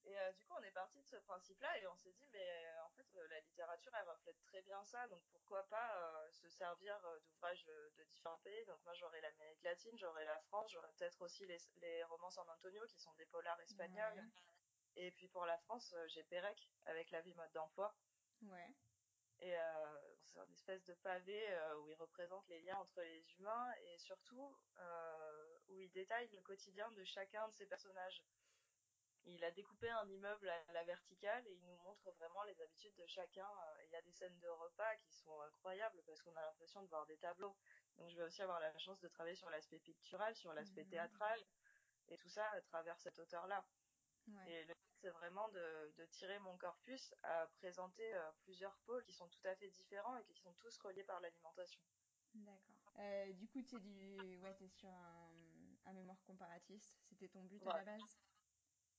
Et 0.05 0.19
euh, 0.19 0.33
du 0.33 0.45
coup, 0.45 0.53
on 0.59 0.63
est 0.63 0.71
parti 0.71 1.01
de 1.01 1.07
ce 1.07 1.17
principe-là 1.17 1.79
et 1.79 1.87
on 1.87 1.97
s'est 1.97 2.13
dit, 2.13 2.27
mais 2.31 2.67
euh, 2.67 2.85
en 2.85 2.91
fait, 2.91 3.07
euh, 3.17 3.27
la 3.29 3.41
littérature, 3.41 3.91
elle 3.95 4.07
reflète 4.07 4.39
très 4.43 4.61
bien 4.61 4.85
ça, 4.85 5.09
donc 5.09 5.23
pourquoi 5.33 5.67
pas 5.69 6.29
se 6.31 6.51
servir 6.51 7.01
d'ouvrages 7.25 7.65
de 7.65 8.05
différents 8.05 8.39
pays. 8.41 8.67
Donc 8.67 8.79
moi, 8.85 8.93
j'aurais 8.93 9.23
l'Amérique 9.23 9.63
latine, 9.63 9.97
j'aurais 9.97 10.27
la 10.27 10.39
France, 10.41 10.71
j'aurais 10.71 10.93
peut-être 10.99 11.23
aussi 11.23 11.47
les, 11.47 11.59
les 11.81 12.05
romances 12.05 12.37
en 12.37 12.47
Antonio, 12.47 12.87
qui 12.87 13.01
sont 13.01 13.15
des 13.15 13.27
polars 13.27 13.59
espagnols. 13.63 14.19
Ouais. 14.19 15.05
Et 15.05 15.11
puis 15.13 15.29
pour 15.29 15.47
la 15.47 15.57
France, 15.57 15.95
j'ai 16.09 16.23
Pérec, 16.25 16.71
avec 16.85 17.11
la 17.13 17.23
vie 17.23 17.35
mode 17.35 17.53
d'emploi. 17.53 17.97
Ouais. 18.43 18.75
Et 19.41 19.55
euh, 19.57 19.61
c'est 20.19 20.41
une 20.41 20.53
espèce 20.53 20.85
de 20.85 20.95
pavé 20.95 21.47
euh, 21.51 21.77
où 21.81 21.91
il 21.91 21.95
représente 21.97 22.47
les 22.49 22.61
liens 22.63 22.79
entre 22.79 23.03
les 23.03 23.25
humains 23.39 23.73
et 23.85 23.99
surtout 23.99 24.57
euh, 24.79 25.59
où 25.69 25.81
il 25.81 25.91
détaille 25.93 26.29
le 26.33 26.41
quotidien 26.41 26.91
de 26.93 27.05
chacun 27.05 27.47
de 27.49 27.53
ces 27.53 27.67
personnages. 27.67 28.23
Il 29.25 29.43
a 29.45 29.51
découpé 29.51 29.91
un 29.91 30.09
immeuble 30.09 30.49
à 30.49 30.73
la 30.73 30.85
verticale 30.85 31.47
et 31.49 31.53
il 31.53 31.65
nous 31.67 31.77
montre 31.79 32.11
vraiment 32.13 32.45
les 32.45 32.61
habitudes 32.63 32.95
de 32.95 33.07
chacun. 33.07 33.49
Il 33.85 33.91
y 33.91 33.97
a 33.97 34.03
des 34.03 34.13
scènes 34.13 34.39
de 34.39 34.49
repas 34.49 34.97
qui 34.99 35.13
sont 35.13 35.41
incroyables 35.43 36.01
parce 36.07 36.23
qu'on 36.23 36.35
a 36.37 36.43
l'impression 36.43 36.83
de 36.83 36.89
voir 36.89 37.07
des 37.07 37.17
tableaux. 37.19 37.57
Donc 37.99 38.09
je 38.11 38.17
vais 38.17 38.23
aussi 38.23 38.43
avoir 38.43 38.61
la 38.61 38.77
chance 38.79 39.01
de 39.01 39.09
travailler 39.09 39.35
sur 39.37 39.51
l'aspect 39.51 39.81
pictural, 39.81 40.35
sur 40.37 40.53
l'aspect 40.55 40.85
Mhm. 40.85 40.91
théâtral 40.91 41.45
et 42.09 42.17
tout 42.19 42.29
ça 42.29 42.49
à 42.51 42.61
travers 42.63 42.99
cet 43.01 43.19
auteur-là. 43.19 43.67
Ouais. 44.29 44.51
Et 44.51 44.65
le 44.65 44.75
but, 44.75 44.95
c'est 45.03 45.11
vraiment 45.11 45.49
de, 45.49 45.93
de 45.97 46.05
tirer 46.07 46.39
mon 46.41 46.57
corpus 46.59 47.15
à 47.23 47.47
présenter 47.47 48.15
euh, 48.15 48.33
plusieurs 48.45 48.77
pôles 48.81 49.05
qui 49.05 49.13
sont 49.13 49.29
tout 49.29 49.47
à 49.49 49.55
fait 49.57 49.69
différents 49.71 50.17
et 50.17 50.25
qui 50.25 50.35
sont 50.35 50.55
tous 50.55 50.77
reliés 50.79 51.05
par 51.05 51.21
l'alimentation. 51.21 51.81
D'accord. 52.35 52.93
Euh, 52.99 53.33
du 53.33 53.47
coup, 53.49 53.63
tu 53.63 53.77
es, 53.77 53.81
du... 53.81 54.39
ouais, 54.41 54.57
es 54.61 54.69
sur 54.69 54.89
un, 54.91 55.31
un 55.85 55.93
mémoire 55.93 56.23
comparatiste. 56.25 56.99
C'était 57.09 57.29
ton 57.29 57.45
but 57.45 57.63
Ouais. 57.63 57.73
à 57.73 57.79
la 57.79 57.85
base? 57.85 58.19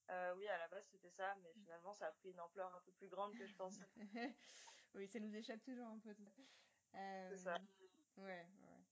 Euh, 0.09 0.33
oui, 0.35 0.47
à 0.47 0.57
la 0.57 0.67
base, 0.69 0.87
c'était 0.89 1.09
ça, 1.09 1.35
mais 1.43 1.53
finalement, 1.53 1.93
ça 1.93 2.07
a 2.07 2.11
pris 2.13 2.31
une 2.31 2.39
ampleur 2.39 2.73
un 2.73 2.81
peu 2.81 2.91
plus 2.93 3.09
grande 3.09 3.35
que 3.35 3.45
je 3.45 3.55
pensais. 3.55 3.85
Oui, 4.95 5.07
ça 5.07 5.19
nous 5.19 5.35
échappe 5.35 5.61
toujours 5.63 5.87
un 5.87 5.99
peu 5.99 6.15
tout 6.15 6.25
ça. 6.25 6.41
Euh, 6.95 7.29
C'est 7.29 7.37
ça. 7.37 7.55
Ouais, 8.17 8.47
ouais. 8.63 8.83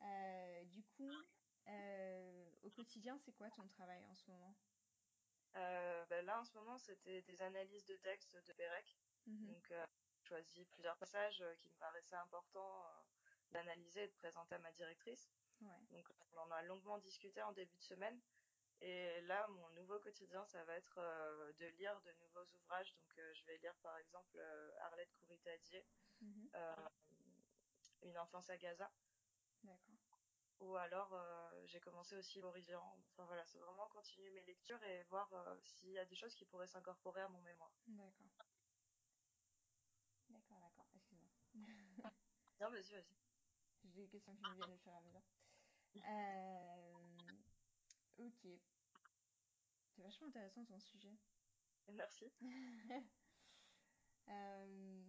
Euh, 0.00 0.64
du 0.66 0.82
coup, 0.84 1.10
au 2.62 2.70
quotidien, 2.70 3.18
c'est 3.18 3.32
quoi 3.32 3.50
ton 3.50 3.66
travail 3.66 4.06
en 4.06 4.14
ce 4.14 4.30
moment? 4.30 4.54
Euh, 5.56 6.04
ben 6.06 6.24
là, 6.24 6.40
en 6.40 6.44
ce 6.44 6.56
moment, 6.56 6.78
c'était 6.78 7.22
des 7.22 7.42
analyses 7.42 7.84
de 7.86 7.96
textes 7.96 8.36
de 8.36 8.52
Pérec. 8.52 8.98
Mhm. 9.26 9.46
Donc, 9.46 9.70
euh, 9.70 9.84
j'ai 10.22 10.28
choisi 10.28 10.64
plusieurs 10.66 10.96
passages 10.98 11.40
euh, 11.40 11.54
qui 11.56 11.68
me 11.70 11.74
paraissaient 11.76 12.16
importants 12.16 12.84
d'analyser 13.50 14.04
et 14.04 14.08
de 14.08 14.12
présenter 14.14 14.54
à 14.54 14.58
ma 14.58 14.72
directrice. 14.72 15.30
Ouais. 15.60 15.68
Donc, 15.90 16.08
on 16.32 16.38
en 16.38 16.50
a 16.50 16.62
longuement 16.62 16.98
discuté 16.98 17.42
en 17.42 17.52
début 17.52 17.76
de 17.76 17.82
semaine. 17.82 18.20
Et 18.80 19.20
là, 19.22 19.46
mon 19.48 19.68
nouveau 19.70 19.98
quotidien, 19.98 20.44
ça 20.46 20.64
va 20.64 20.74
être 20.76 20.98
euh, 20.98 21.52
de 21.54 21.66
lire 21.66 22.00
de 22.02 22.12
nouveaux 22.12 22.44
ouvrages. 22.54 22.94
Donc, 22.94 23.18
euh, 23.18 23.34
je 23.34 23.44
vais 23.46 23.56
lire 23.58 23.74
par 23.82 23.96
exemple 23.98 24.36
euh, 24.38 24.70
Arlette 24.80 25.12
Couritadier, 25.14 25.84
Mhm. 26.20 26.50
Une 28.02 28.18
enfance 28.18 28.50
à 28.50 28.56
Gaza. 28.58 28.90
D'accord. 29.62 29.97
Ou 30.60 30.76
alors, 30.76 31.12
euh, 31.14 31.66
j'ai 31.66 31.80
commencé 31.80 32.16
aussi 32.16 32.40
Boris 32.40 32.66
Vian. 32.66 32.82
Enfin 33.12 33.24
voilà, 33.26 33.44
c'est 33.46 33.58
vraiment 33.58 33.88
continuer 33.88 34.30
mes 34.30 34.42
lectures 34.42 34.82
et 34.82 35.04
voir 35.04 35.32
euh, 35.32 35.56
s'il 35.62 35.90
y 35.90 35.98
a 35.98 36.04
des 36.04 36.16
choses 36.16 36.34
qui 36.34 36.44
pourraient 36.44 36.66
s'incorporer 36.66 37.20
à 37.20 37.28
mon 37.28 37.40
mémoire. 37.42 37.72
D'accord. 37.86 38.46
D'accord, 40.28 40.60
d'accord. 40.60 40.86
Excuse-moi. 40.94 41.30
Non, 42.60 42.70
vas-y, 42.70 42.92
vas-y. 42.92 43.16
J'ai 43.84 44.02
des 44.02 44.08
questions 44.08 44.34
qui 44.34 44.42
me 44.42 44.54
viennent 44.54 44.72
au 44.72 44.78
fur 44.78 44.92
et 44.92 44.96
à 44.96 45.00
mesure. 45.00 45.22
Euh, 45.96 47.36
ok. 48.18 48.46
C'est 49.94 50.02
vachement 50.02 50.28
intéressant 50.28 50.64
ton 50.64 50.78
sujet. 50.80 51.16
Merci. 51.92 52.32
Euh, 54.30 55.02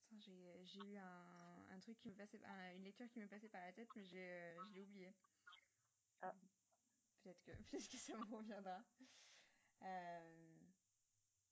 Attends, 0.00 0.18
j'ai 0.18 0.64
j'ai 0.64 0.80
eu 0.80 0.96
un, 0.96 1.37
un 1.70 1.80
truc 1.80 1.98
qui 1.98 2.10
me 2.10 2.16
passait, 2.16 2.42
un- 2.44 2.74
une 2.74 2.84
lecture 2.84 3.08
qui 3.08 3.20
me 3.20 3.26
passait 3.28 3.48
par 3.48 3.60
la 3.62 3.72
tête, 3.72 3.88
mais 3.94 4.04
j'ai, 4.04 4.30
euh, 4.30 4.64
je 4.68 4.74
l'ai 4.74 4.80
oublié. 4.82 5.12
Ah. 6.22 6.34
Peut-être 7.22 7.42
que, 7.42 7.52
peut-être 7.70 7.88
que 7.88 7.96
ça 7.96 8.16
me 8.16 8.24
reviendra. 8.36 8.84
Euh, 9.82 10.58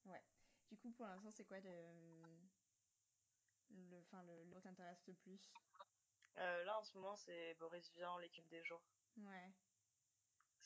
Ouais. 0.06 0.22
Du 0.70 0.76
coup, 0.78 0.90
pour 0.92 1.06
l'instant, 1.06 1.30
c'est 1.30 1.44
quoi 1.44 1.60
de, 1.60 1.68
le, 3.70 4.00
enfin, 4.00 4.22
le, 4.22 4.44
le 4.44 4.56
qui 4.56 4.62
t'intéresse 4.62 5.06
le 5.06 5.14
plus? 5.14 5.40
Euh, 6.38 6.64
là, 6.64 6.78
en 6.78 6.84
ce 6.84 6.96
moment, 6.96 7.16
c'est 7.16 7.54
Boris 7.54 7.92
Vian, 7.94 8.18
l'équipe 8.18 8.48
des 8.48 8.62
jours. 8.64 8.82
Ouais. 9.16 9.65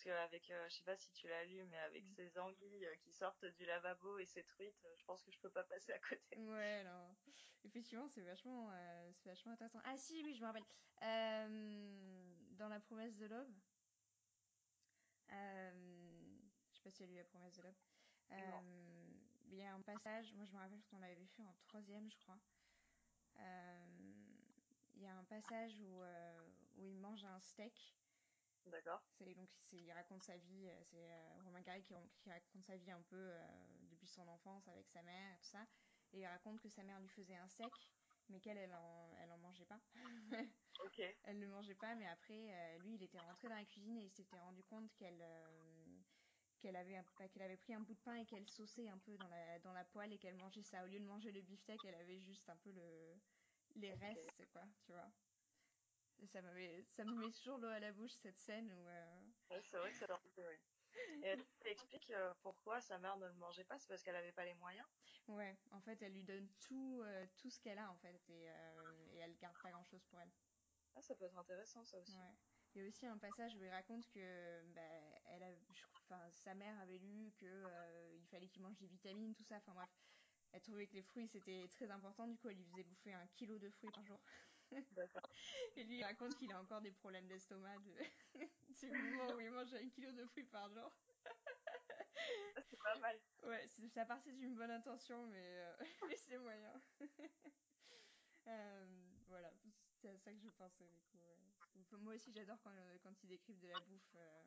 Parce 0.00 0.16
qu'avec, 0.16 0.50
euh, 0.50 0.66
je 0.71 0.76
sais 0.76 0.83
pas 0.83 0.97
si 0.97 1.12
tu 1.12 1.28
l'as 1.28 1.45
lu, 1.45 1.62
mais 1.64 1.76
avec 1.78 2.02
Mm. 2.04 2.14
ces 2.14 2.38
anguilles 2.38 2.87
euh, 2.87 2.97
qui 2.97 3.12
sortent 3.12 3.45
du 3.45 3.66
lavabo 3.66 4.19
et 4.19 4.25
ces 4.25 4.42
truites, 4.45 4.83
euh, 4.87 4.97
je 4.97 5.04
pense 5.04 5.23
que 5.23 5.30
je 5.30 5.38
peux 5.38 5.50
pas 5.50 5.64
passer 5.64 5.92
à 5.92 5.99
côté. 5.99 6.38
Ouais, 6.38 6.85
non. 6.85 7.14
Effectivement, 7.64 8.09
c'est 8.09 8.23
vachement, 8.23 8.71
euh, 8.73 9.12
c'est 9.12 9.28
vachement 9.28 9.52
intéressant. 9.52 9.80
Ah 9.85 9.99
si, 9.99 10.23
oui, 10.25 10.35
je 10.35 10.40
me 10.40 10.47
rappelle. 10.47 10.64
Dans 12.57 12.69
La 12.69 12.80
promesse 12.80 13.14
de 13.16 13.26
l'aube. 13.26 13.52
Je 15.28 16.76
sais 16.76 16.83
pas 16.83 16.90
si 16.90 16.97
tu 16.97 17.02
as 17.02 17.07
lu 17.07 17.16
La 17.16 17.25
promesse 17.25 17.57
de 17.57 17.62
l'aube. 17.62 17.76
Il 19.49 19.57
y 19.57 19.62
a 19.64 19.75
un 19.75 19.83
passage, 19.83 20.33
moi 20.35 20.47
je 20.47 20.52
me 20.52 20.59
rappelle 20.59 20.83
qu'on 20.85 20.99
l'avait 21.00 21.14
vu 21.16 21.42
en 21.42 21.52
troisième, 21.61 22.11
je 22.11 22.16
crois. 22.16 22.38
Il 24.95 25.02
y 25.02 25.07
a 25.07 25.14
un 25.14 25.25
passage 25.25 25.78
où, 25.80 26.02
où 26.78 26.87
il 26.87 26.97
mange 26.97 27.23
un 27.25 27.40
steak. 27.40 27.95
D'accord. 28.67 29.00
C'est 29.19 29.35
donc 29.35 29.49
il 29.73 29.90
raconte 29.93 30.23
sa 30.23 30.37
vie, 30.37 30.69
euh, 30.69 30.83
c'est 30.85 31.11
euh, 31.12 31.43
Romain 31.45 31.61
Gary 31.62 31.83
qui, 31.83 31.95
qui 32.19 32.31
raconte 32.31 32.64
sa 32.64 32.76
vie 32.76 32.90
un 32.90 33.02
peu 33.02 33.17
euh, 33.17 33.47
depuis 33.90 34.07
son 34.07 34.26
enfance 34.29 34.69
avec 34.69 34.88
sa 34.88 35.02
mère 35.02 35.35
et 35.35 35.38
tout 35.38 35.49
ça. 35.49 35.67
Et 36.12 36.21
il 36.21 36.26
raconte 36.26 36.61
que 36.61 36.69
sa 36.69 36.83
mère 36.83 37.00
lui 37.00 37.09
faisait 37.09 37.37
un 37.37 37.49
steak, 37.49 37.93
mais 38.29 38.40
qu'elle 38.40 38.59
elle 38.59 38.75
en, 38.75 39.17
elle 39.19 39.31
en 39.33 39.38
mangeait 39.38 39.67
pas. 39.67 39.81
Ok. 40.85 41.02
elle 41.25 41.38
ne 41.38 41.47
mangeait 41.47 41.75
pas, 41.75 41.95
mais 41.95 42.07
après 42.07 42.79
lui 42.79 42.95
il 42.95 43.02
était 43.02 43.19
rentré 43.19 43.49
dans 43.49 43.55
la 43.57 43.64
cuisine 43.67 43.99
et 43.99 44.05
il 44.05 44.11
s'était 44.11 44.38
rendu 44.38 44.64
compte 44.64 44.90
qu'elle 44.95 45.23
qu'elle 46.59 46.76
avait 46.76 47.02
bah, 47.19 47.29
qu'elle 47.29 47.43
avait 47.43 47.57
pris 47.57 47.75
un 47.75 47.81
bout 47.81 47.95
de 47.95 48.00
pain 48.00 48.14
et 48.17 48.26
qu'elle 48.26 48.49
sauçait 48.49 48.88
un 48.88 48.99
peu 48.99 49.17
dans 49.19 49.29
la 49.29 49.59
dans 49.61 49.73
la 49.73 49.85
poêle 49.85 50.12
et 50.12 50.19
qu'elle 50.19 50.37
mangeait 50.37 50.62
ça 50.62 50.85
au 50.85 50.87
lieu 50.87 50.99
de 51.00 51.05
manger 51.05 51.33
le 51.33 51.43
beefsteak, 51.43 51.85
elle 51.85 51.95
avait 51.95 52.21
juste 52.21 52.49
un 52.49 52.57
peu 52.57 52.71
le 52.73 53.14
les 53.75 53.95
restes 53.95 54.47
quoi, 54.52 54.64
tu 54.83 54.93
vois. 54.93 55.11
Ça 56.27 56.43
m'avait 56.43 56.85
ça 56.85 57.05
me 57.05 57.15
met 57.15 57.31
toujours 57.31 57.59
l'eau 57.59 57.69
à 57.69 57.81
la 57.81 57.93
bouche 57.93 58.12
cette 58.12 58.39
scène 58.39 58.73
où 58.73 58.89
euh, 58.89 59.21
Ouais, 59.50 59.62
c'est 59.62 59.79
vrai 59.79 59.91
que 59.91 59.97
ça 59.97 60.07
leur 60.07 60.23
fait. 60.35 60.61
Et 61.23 61.27
elle 61.27 61.47
explique 61.65 62.11
euh, 62.11 62.35
pourquoi 62.43 62.81
sa 62.81 62.99
mère 62.99 63.17
ne 63.19 63.27
le 63.27 63.35
mangeait 63.35 63.65
pas, 63.65 63.79
c'est 63.79 63.89
parce 63.89 64.03
qu'elle 64.03 64.17
avait 64.17 64.33
pas 64.33 64.45
les 64.45 64.55
moyens. 64.55 64.87
Ouais, 65.29 65.57
en 65.71 65.81
fait, 65.81 66.03
elle 66.03 66.12
lui 66.15 66.25
donne 66.25 66.49
tout, 66.59 67.00
euh, 67.05 67.27
tout 67.37 67.50
ce 67.50 67.61
qu'elle 67.61 67.79
a, 67.79 67.91
en 67.91 67.97
fait, 67.97 68.29
et, 68.29 68.50
euh, 68.50 69.07
et 69.12 69.19
elle 69.19 69.37
garde 69.37 69.59
pas 69.61 69.71
grand-chose 69.71 70.05
pour 70.05 70.21
elle. 70.21 70.33
Ah, 70.95 71.03
ça 71.03 71.15
peut 71.15 71.25
être 71.25 71.37
intéressant, 71.39 71.85
ça 71.85 72.00
aussi. 72.00 72.17
Ouais. 72.17 72.35
Il 72.75 72.83
y 72.83 72.85
a 72.85 72.89
aussi 72.89 73.07
un 73.07 73.19
passage 73.19 73.57
où 73.57 73.62
il 73.62 73.69
raconte 73.69 74.09
que 74.09 74.62
bah, 74.73 74.81
elle 75.25 75.43
a, 75.43 75.55
je- 75.73 75.87
enfin, 76.05 76.31
sa 76.31 76.55
mère 76.55 76.79
avait 76.79 76.99
lu 76.99 77.33
que 77.37 77.47
euh, 77.47 78.15
il 78.15 78.29
fallait 78.29 78.49
qu'il 78.49 78.62
mange 78.62 78.79
des 78.79 78.87
vitamines, 78.87 79.35
tout 79.35 79.43
ça. 79.43 79.57
Enfin 79.57 79.75
bref, 79.75 79.91
elle 80.53 80.62
trouvait 80.62 80.87
que 80.87 80.95
les 80.95 81.03
fruits 81.03 81.29
c'était 81.29 81.69
très 81.69 81.91
important. 81.91 82.27
Du 82.29 82.39
coup, 82.39 82.49
elle 82.49 82.57
lui 82.59 82.65
faisait 82.65 82.85
bouffer 82.85 83.12
un 83.12 83.27
kilo 83.29 83.59
de 83.59 83.71
fruits 83.71 83.93
par 83.93 84.07
jour. 84.07 84.21
Et 85.77 85.85
lui, 85.85 85.99
il 85.99 86.05
raconte 86.05 86.37
qu'il 86.37 86.53
a 86.53 86.61
encore 86.61 86.81
des 86.81 86.93
problèmes 86.93 87.27
d'estomac 87.27 87.79
de... 87.79 87.93
du 88.91 89.03
moment 89.03 89.35
où 89.35 89.41
il 89.41 89.50
mange 89.50 89.75
un 89.75 89.89
kilo 89.89 90.12
de 90.12 90.25
fruits 90.27 90.45
par 90.45 90.69
jour. 90.71 90.93
c'est 92.69 92.79
pas 92.79 92.99
mal. 92.99 93.19
Ouais, 93.45 93.69
ça 93.93 94.05
partait 94.05 94.33
d'une 94.33 94.55
bonne 94.55 94.71
intention, 94.71 95.27
mais, 95.27 95.43
euh, 95.43 95.77
mais 96.09 96.17
c'est 96.17 96.39
moyen. 96.39 96.81
euh, 98.47 98.87
voilà, 99.29 99.53
c'est 100.00 100.11
à 100.11 100.19
ça 100.19 100.33
que 100.33 100.41
je 100.41 100.49
pensais 100.50 100.87
du 100.87 101.00
coup. 101.03 101.19
Ouais. 101.19 101.99
Moi 101.99 102.15
aussi, 102.15 102.33
j'adore 102.33 102.61
quand, 102.62 102.71
euh, 102.71 102.99
quand 103.03 103.12
ils 103.23 103.29
décrivent 103.29 103.59
de 103.59 103.69
la 103.69 103.81
bouffe 103.81 104.15
euh, 104.15 104.45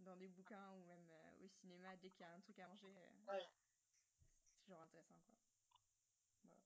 dans 0.00 0.16
des 0.16 0.28
bouquins 0.28 0.72
ou 0.72 0.84
même 0.84 1.08
euh, 1.10 1.44
au 1.44 1.48
cinéma, 1.48 1.96
dès 1.96 2.10
qu'il 2.10 2.20
y 2.20 2.24
a 2.24 2.32
un 2.32 2.40
truc 2.40 2.58
à 2.58 2.68
manger. 2.68 2.86
Euh, 2.96 3.32
ouais. 3.32 3.46
C'est 4.18 4.58
toujours 4.62 4.80
intéressant, 4.80 5.20
quoi. 5.26 5.36
Voilà. 6.44 6.62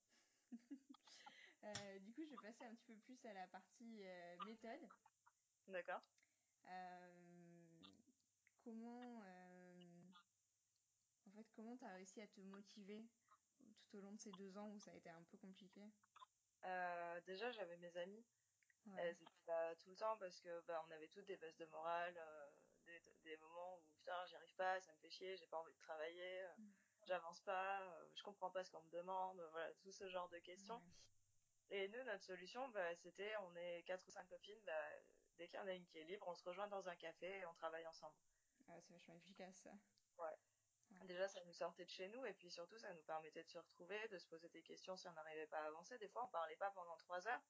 Euh, 1.65 1.99
du 2.01 2.13
coup, 2.13 2.25
je 2.25 2.31
vais 2.31 2.39
passer 2.39 2.65
un 2.65 2.75
petit 2.75 2.87
peu 2.87 2.97
plus 3.01 3.25
à 3.27 3.33
la 3.33 3.47
partie 3.49 4.03
euh, 4.05 4.37
méthode. 4.47 4.89
D'accord. 5.67 6.01
Euh, 6.67 7.81
comment, 8.65 9.23
en 11.27 11.31
fait, 11.31 11.47
comment 11.55 11.77
tu 11.77 11.85
as 11.85 11.93
réussi 11.93 12.21
à 12.21 12.29
te 12.29 12.41
motiver 12.41 13.05
tout 13.83 13.99
au 13.99 14.01
long 14.01 14.13
de 14.13 14.21
ces 14.21 14.33
deux 14.33 14.57
ans 14.57 14.71
où 14.71 14.79
ça 14.79 14.91
a 14.91 14.95
été 14.95 15.11
un 15.11 15.23
peu 15.25 15.39
compliqué? 15.39 15.83
Déjà, 17.27 17.51
j'avais 17.53 17.77
mes 17.77 17.97
amis. 17.97 18.25
Ouais. 18.87 19.03
Elles 19.03 19.23
étaient 19.23 19.47
là 19.47 19.77
tout 19.77 19.91
le 19.91 19.97
temps 19.97 20.17
parce 20.17 20.41
que 20.41 20.61
bah, 20.63 20.83
on 20.89 20.91
avait 20.93 21.09
toutes 21.09 21.27
des 21.27 21.37
baisses 21.37 21.59
de 21.59 21.67
morale, 21.67 22.19
des, 22.87 22.99
des, 23.23 23.37
moments 23.37 23.77
où 23.77 23.83
putain, 23.93 24.25
j'y 24.27 24.37
arrive 24.37 24.55
pas, 24.55 24.81
ça 24.81 24.91
me 24.95 24.99
fait 24.99 25.11
chier, 25.11 25.37
j'ai 25.37 25.47
pas 25.47 25.61
envie 25.61 25.73
de 25.73 25.79
travailler. 25.79 26.47
Mm. 26.57 26.71
J'avance 27.03 27.41
pas, 27.43 27.83
je 28.15 28.23
comprends 28.23 28.51
pas 28.51 28.65
ce 28.65 28.71
qu'on 28.71 28.83
me 28.83 28.91
demande, 28.91 29.41
voilà, 29.53 29.73
tout 29.75 29.93
ce 29.93 30.09
genre 30.09 30.29
de 30.31 30.39
questions. 30.39 30.77
Ouais. 30.77 31.20
Et 31.71 31.89
nous, 31.89 32.03
notre 32.05 32.25
solution, 32.25 32.69
bah, 32.71 32.95
c'était, 32.97 33.37
on 33.37 33.57
est 33.57 33.83
quatre 33.85 34.07
ou 34.07 34.11
cinq 34.11 34.27
copines, 34.29 34.61
bah, 34.67 34.73
dès 35.39 35.47
qu'il 35.49 35.59
y 35.59 35.63
en 35.63 35.67
a 35.67 35.73
une 35.73 35.87
qui 35.87 35.99
est 35.99 36.05
libre, 36.05 36.27
on 36.29 36.35
se 36.35 36.45
rejoint 36.45 36.67
dans 36.67 36.89
un 36.89 36.97
café 36.97 37.29
et 37.39 37.47
on 37.47 37.55
travaille 37.55 37.87
ensemble. 37.87 38.17
Ah, 38.69 38.81
c'est 38.81 38.93
vachement 38.93 39.15
efficace, 39.15 39.57
ça. 39.63 39.71
Ouais. 40.19 40.25
ouais. 40.91 41.07
Déjà, 41.07 41.29
ça 41.29 41.41
nous 41.45 41.53
sortait 41.53 41.85
de 41.85 41.91
chez 41.91 42.09
nous 42.09 42.25
et 42.27 42.35
puis 42.35 42.51
surtout, 42.51 42.79
ça 42.79 42.93
nous 42.93 43.03
permettait 43.03 43.45
de 43.45 43.49
se 43.49 43.59
retrouver, 43.59 44.09
de 44.09 44.19
se 44.19 44.27
poser 44.27 44.49
des 44.49 44.63
questions 44.63 44.97
si 44.97 45.09
on 45.09 45.13
n'arrivait 45.13 45.47
pas 45.47 45.61
à 45.61 45.67
avancer. 45.67 45.97
Des 45.99 46.09
fois, 46.09 46.25
on 46.25 46.29
parlait 46.29 46.57
pas 46.57 46.71
pendant 46.73 46.97
trois 46.97 47.27
heures 47.29 47.43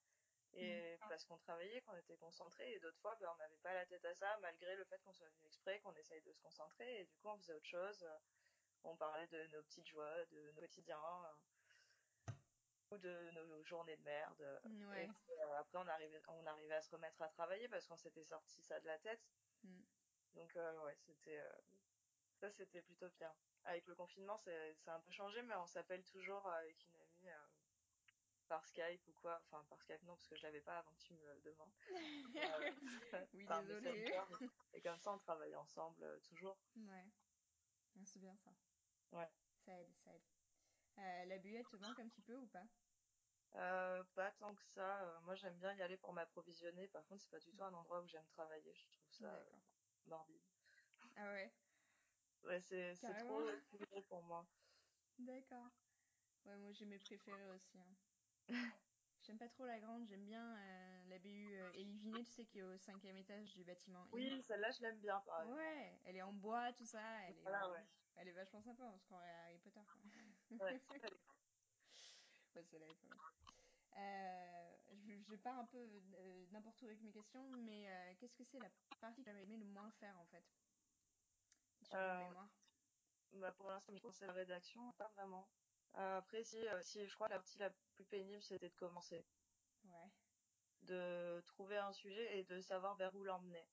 et 0.52 0.96
mmh. 0.96 1.08
parce 1.08 1.24
qu'on 1.24 1.38
travaillait, 1.38 1.80
qu'on 1.82 1.96
était 1.96 2.16
concentré 2.16 2.74
et 2.74 2.80
d'autres 2.80 2.98
fois, 3.00 3.16
bah, 3.20 3.32
on 3.34 3.38
n'avait 3.38 3.58
pas 3.58 3.72
la 3.72 3.86
tête 3.86 4.04
à 4.04 4.14
ça 4.14 4.38
malgré 4.42 4.76
le 4.76 4.84
fait 4.84 4.98
qu'on 5.00 5.12
soit 5.12 5.28
venu 5.28 5.46
exprès, 5.46 5.80
qu'on 5.80 5.94
essaye 5.94 6.20
de 6.22 6.32
se 6.32 6.40
concentrer 6.40 7.00
et 7.00 7.04
du 7.06 7.16
coup, 7.16 7.28
on 7.28 7.38
faisait 7.38 7.54
autre 7.54 7.68
chose. 7.68 8.06
On 8.82 8.96
parlait 8.96 9.26
de 9.28 9.46
nos 9.48 9.62
petites 9.62 9.86
joies, 9.86 10.24
de 10.26 10.40
nos 10.42 10.52
quotidiens 10.52 10.98
de 12.98 13.30
nos 13.46 13.62
journées 13.64 13.96
de 13.96 14.02
merde. 14.02 14.60
Ouais. 14.64 15.08
Et 15.28 15.42
euh, 15.42 15.58
après, 15.58 15.78
on 15.78 15.86
arrivait, 15.86 16.22
on 16.28 16.46
arrivait 16.46 16.74
à 16.74 16.82
se 16.82 16.90
remettre 16.90 17.20
à 17.22 17.28
travailler 17.28 17.68
parce 17.68 17.86
qu'on 17.86 17.96
s'était 17.96 18.24
sorti 18.24 18.62
ça 18.62 18.80
de 18.80 18.86
la 18.86 18.98
tête. 18.98 19.22
Mm. 19.62 19.80
Donc, 20.34 20.56
euh, 20.56 20.84
ouais, 20.84 20.96
c'était, 20.96 21.38
euh, 21.38 21.52
ça, 22.38 22.50
c'était 22.50 22.82
plutôt 22.82 23.08
bien. 23.10 23.34
Avec 23.64 23.86
le 23.86 23.94
confinement, 23.94 24.36
c'est, 24.38 24.76
un 24.86 25.00
peu 25.00 25.12
changé, 25.12 25.42
mais 25.42 25.54
on 25.56 25.66
s'appelle 25.66 26.02
toujours 26.04 26.46
avec 26.46 26.84
une 26.86 26.96
amie 26.96 27.30
par 28.48 28.64
Skype 28.66 29.06
ou 29.06 29.12
quoi. 29.12 29.40
Enfin, 29.44 29.64
par 29.68 29.80
Skype, 29.80 30.02
non, 30.02 30.14
parce 30.14 30.26
que 30.26 30.36
je 30.36 30.42
l'avais 30.42 30.62
pas 30.62 30.78
avant 30.78 30.92
que 30.92 31.02
tu 31.02 31.14
me 31.14 31.34
le 31.34 31.40
demandes. 31.42 31.72
oui, 33.34 33.46
désolé. 33.66 34.12
Et 34.72 34.80
comme 34.80 34.98
ça, 34.98 35.12
on 35.12 35.18
travaille 35.18 35.54
ensemble 35.56 36.20
toujours. 36.22 36.58
Ouais. 36.76 37.06
C'est 38.04 38.20
bien 38.20 38.36
ça. 38.36 38.50
Ouais. 39.12 39.30
Ça 39.64 39.78
aide, 39.78 39.94
ça 40.02 40.14
aide. 40.14 40.22
Euh, 40.98 41.24
la 41.24 41.38
buée, 41.38 41.64
te 41.64 41.76
manque 41.76 41.98
un 41.98 42.08
petit 42.08 42.22
peu 42.22 42.36
ou 42.36 42.46
pas? 42.46 42.66
Euh, 43.54 44.04
Pas 44.14 44.30
tant 44.32 44.54
que 44.54 44.62
ça. 44.62 45.02
Euh, 45.04 45.20
moi, 45.22 45.34
j'aime 45.34 45.58
bien 45.58 45.72
y 45.74 45.82
aller 45.82 45.96
pour 45.96 46.12
m'approvisionner. 46.12 46.88
Par 46.88 47.06
contre, 47.06 47.22
c'est 47.22 47.30
pas 47.30 47.40
du 47.40 47.50
tout 47.52 47.64
un 47.64 47.72
endroit 47.74 48.02
où 48.02 48.06
j'aime 48.06 48.26
travailler. 48.26 48.72
Je 48.74 48.86
trouve 48.90 49.12
ça 49.12 49.34
euh, 49.34 49.44
morbide. 50.06 50.42
Ah 51.16 51.32
ouais? 51.32 51.50
Ouais, 52.44 52.60
c'est, 52.60 52.94
trop 53.18 53.42
pour 54.08 54.22
moi. 54.22 54.46
D'accord. 55.18 55.70
Ouais, 56.46 56.56
moi, 56.56 56.72
j'ai 56.72 56.86
mes 56.86 56.98
préférés 56.98 57.50
aussi. 57.54 57.78
Hein. 57.78 57.96
J'aime 59.22 59.38
pas 59.38 59.48
trop 59.48 59.66
la 59.66 59.78
grande, 59.78 60.06
j'aime 60.08 60.24
bien 60.24 60.56
la 61.10 61.18
BU 61.18 61.58
euh, 61.58 61.72
Éliviné, 61.74 62.24
tu 62.24 62.30
sais, 62.30 62.44
qui 62.46 62.60
est 62.60 62.62
au 62.62 62.76
cinquième 62.78 63.16
étage 63.16 63.52
du 63.54 63.64
bâtiment. 63.64 64.06
Oui, 64.12 64.42
celle-là, 64.42 64.70
je 64.70 64.82
l'aime 64.82 65.00
bien, 65.00 65.20
par 65.26 65.42
exemple. 65.42 65.58
Ouais, 65.58 66.00
elle 66.04 66.16
est 66.16 66.22
en 66.22 66.32
bois, 66.32 66.72
tout 66.72 66.86
ça. 66.86 67.02
Elle 67.28 67.36
est, 67.36 67.42
voilà, 67.42 67.68
ouais. 67.70 67.84
elle 68.16 68.28
est 68.28 68.32
vachement 68.32 68.62
sympa, 68.62 68.84
on 68.84 68.98
se 68.98 69.04
croirait 69.04 69.30
à 69.30 69.44
Harry 69.44 69.58
Potter. 69.58 69.80
Quoi. 69.90 70.66
Ouais, 70.66 70.80
ouais 72.54 72.64
celle-là 72.64 72.86
est 72.88 72.94
pas 72.94 73.08
mal. 73.08 73.18
Euh, 73.96 74.76
je, 74.92 75.14
je, 75.28 75.36
pars 75.36 75.58
un 75.58 75.66
peu 75.66 75.78
euh, 75.78 76.46
n'importe 76.52 76.80
où 76.82 76.86
avec 76.86 77.00
mes 77.02 77.10
questions, 77.10 77.44
mais 77.50 77.90
euh, 77.90 78.14
qu'est-ce 78.18 78.36
que 78.36 78.44
c'est 78.44 78.60
la 78.60 78.70
partie 79.00 79.22
que 79.22 79.30
tu 79.30 79.36
aimé 79.36 79.56
le 79.56 79.64
moins 79.64 79.90
faire, 79.92 80.16
en 80.18 80.26
fait? 80.26 80.44
Sur 81.82 81.98
euh, 81.98 82.18
mémoire 82.28 82.50
bah, 83.32 83.52
Pour 83.52 83.68
l'instant, 83.70 83.92
je 83.96 84.00
pense 84.00 84.16
c'est 84.16 84.26
la 84.26 84.32
rédaction, 84.32 84.92
pas 84.92 85.08
vraiment. 85.16 85.48
Euh, 85.96 86.18
après, 86.18 86.44
si, 86.44 86.56
euh, 86.68 86.80
si 86.82 87.04
je 87.06 87.14
crois 87.14 87.26
que 87.26 87.32
la 87.32 87.38
partie 87.40 87.58
la 87.58 87.70
plus 87.94 88.04
pénible, 88.04 88.42
c'était 88.42 88.68
de 88.68 88.74
commencer. 88.76 89.26
Ouais. 89.84 90.10
De 90.82 91.40
trouver 91.46 91.76
un 91.76 91.92
sujet 91.92 92.38
et 92.38 92.44
de 92.44 92.60
savoir 92.60 92.96
vers 92.96 93.14
où 93.14 93.22
l'emmener. 93.22 93.66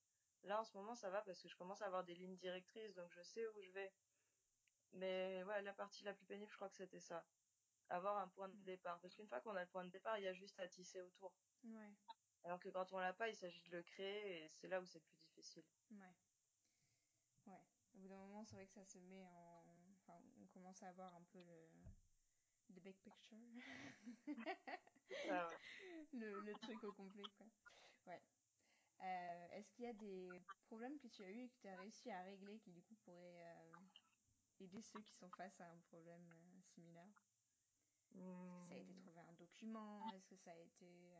Là, 0.43 0.61
en 0.61 0.63
ce 0.63 0.75
moment, 0.77 0.95
ça 0.95 1.09
va 1.09 1.21
parce 1.21 1.41
que 1.41 1.47
je 1.47 1.55
commence 1.55 1.81
à 1.81 1.85
avoir 1.85 2.03
des 2.03 2.15
lignes 2.15 2.37
directrices, 2.37 2.93
donc 2.93 3.11
je 3.11 3.21
sais 3.21 3.47
où 3.47 3.61
je 3.61 3.71
vais. 3.71 3.93
Mais 4.93 5.43
ouais, 5.43 5.61
la 5.61 5.73
partie 5.73 6.03
la 6.03 6.13
plus 6.13 6.25
pénible, 6.25 6.51
je 6.51 6.55
crois 6.55 6.69
que 6.69 6.75
c'était 6.75 6.99
ça. 6.99 7.25
Avoir 7.89 8.17
un 8.17 8.27
point 8.27 8.49
de 8.49 8.57
départ. 8.63 8.99
Parce 8.99 9.15
qu'une 9.15 9.27
fois 9.27 9.41
qu'on 9.41 9.55
a 9.55 9.61
le 9.61 9.69
point 9.69 9.85
de 9.85 9.89
départ, 9.89 10.17
il 10.17 10.23
y 10.23 10.27
a 10.27 10.33
juste 10.33 10.59
à 10.59 10.67
tisser 10.67 11.01
autour. 11.01 11.33
Ouais. 11.63 11.93
Alors 12.43 12.59
que 12.59 12.69
quand 12.69 12.91
on 12.93 12.99
l'a 12.99 13.13
pas, 13.13 13.29
il 13.29 13.35
s'agit 13.35 13.61
de 13.63 13.71
le 13.71 13.83
créer 13.83 14.43
et 14.43 14.49
c'est 14.49 14.67
là 14.67 14.79
où 14.79 14.85
c'est 14.85 14.99
plus 14.99 15.17
difficile. 15.17 15.65
Ouais. 15.91 16.15
Ouais. 17.45 17.63
Au 17.95 17.97
bout 17.99 18.07
d'un 18.07 18.17
moment, 18.17 18.43
c'est 18.45 18.55
vrai 18.55 18.67
que 18.67 18.73
ça 18.73 18.85
se 18.85 18.99
met 18.99 19.23
en. 19.23 19.65
Enfin, 20.01 20.21
on 20.41 20.47
commence 20.47 20.81
à 20.83 20.87
avoir 20.87 21.13
un 21.15 21.23
peu 21.23 21.39
le 21.39 21.69
the 22.73 22.81
big 22.81 22.95
picture. 23.03 23.37
ah 25.29 25.47
ouais. 25.47 25.57
le, 26.13 26.39
le, 26.41 26.53
truc 26.61 26.83
au 26.83 26.91
complet, 26.91 27.23
quoi. 27.37 27.47
Ouais. 28.07 28.21
Euh, 29.01 29.47
Est-ce 29.53 29.71
qu'il 29.73 29.85
y 29.85 29.87
a 29.87 29.93
des 29.93 30.41
problèmes 30.65 30.97
que 30.99 31.07
tu 31.07 31.23
as 31.23 31.29
eu 31.29 31.43
et 31.43 31.49
que 31.49 31.57
tu 31.61 31.67
as 31.67 31.75
réussi 31.75 32.11
à 32.11 32.21
régler 32.23 32.59
qui, 32.59 32.71
du 32.71 32.81
coup, 32.81 32.95
pourraient 33.05 33.45
euh, 33.45 33.73
aider 34.59 34.81
ceux 34.81 35.01
qui 35.01 35.13
sont 35.13 35.29
face 35.31 35.59
à 35.61 35.65
un 35.69 35.77
problème 35.89 36.31
euh, 36.31 36.61
similaire? 36.73 37.23
Mmh. 38.15 38.67
Ça 38.69 38.75
a 38.75 38.77
été 38.77 38.93
trouver 38.95 39.21
un 39.21 39.33
document? 39.33 40.09
Est-ce 40.13 40.27
que 40.27 40.37
ça 40.37 40.51
a 40.51 40.57
été. 40.57 41.13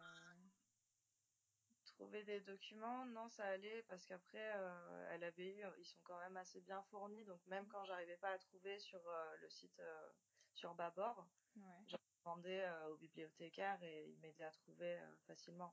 Trouver 1.86 2.24
des 2.25 2.42
documents, 2.42 3.08
non, 3.08 3.27
ça 3.30 3.44
allait 3.46 3.82
parce 3.84 4.06
qu'après, 4.06 4.51
à 4.51 5.18
l'ABU, 5.18 5.63
ils 5.80 5.86
sont 5.86 6.00
quand 6.04 6.20
même 6.20 6.38
assez 6.38 6.62
bien 6.62 6.80
fournis. 6.84 7.25
Donc, 7.25 7.39
même 7.48 7.68
quand 7.70 7.84
j'arrivais 7.86 8.18
pas 8.18 8.34
à 8.34 8.38
trouver 8.38 8.77
sur 8.77 9.01
le 9.42 9.50
site 9.50 9.82
sur 10.57 10.73
Babord. 10.75 11.29
Ouais. 11.55 11.85
J'ai 11.87 11.97
demandé 12.25 12.49
euh, 12.49 12.87
au 12.89 12.97
bibliothécaire 12.97 13.83
et 13.83 14.09
il 14.09 14.19
m'aidait 14.19 14.43
à 14.43 14.51
trouver 14.51 14.99
euh, 14.99 15.15
facilement. 15.27 15.71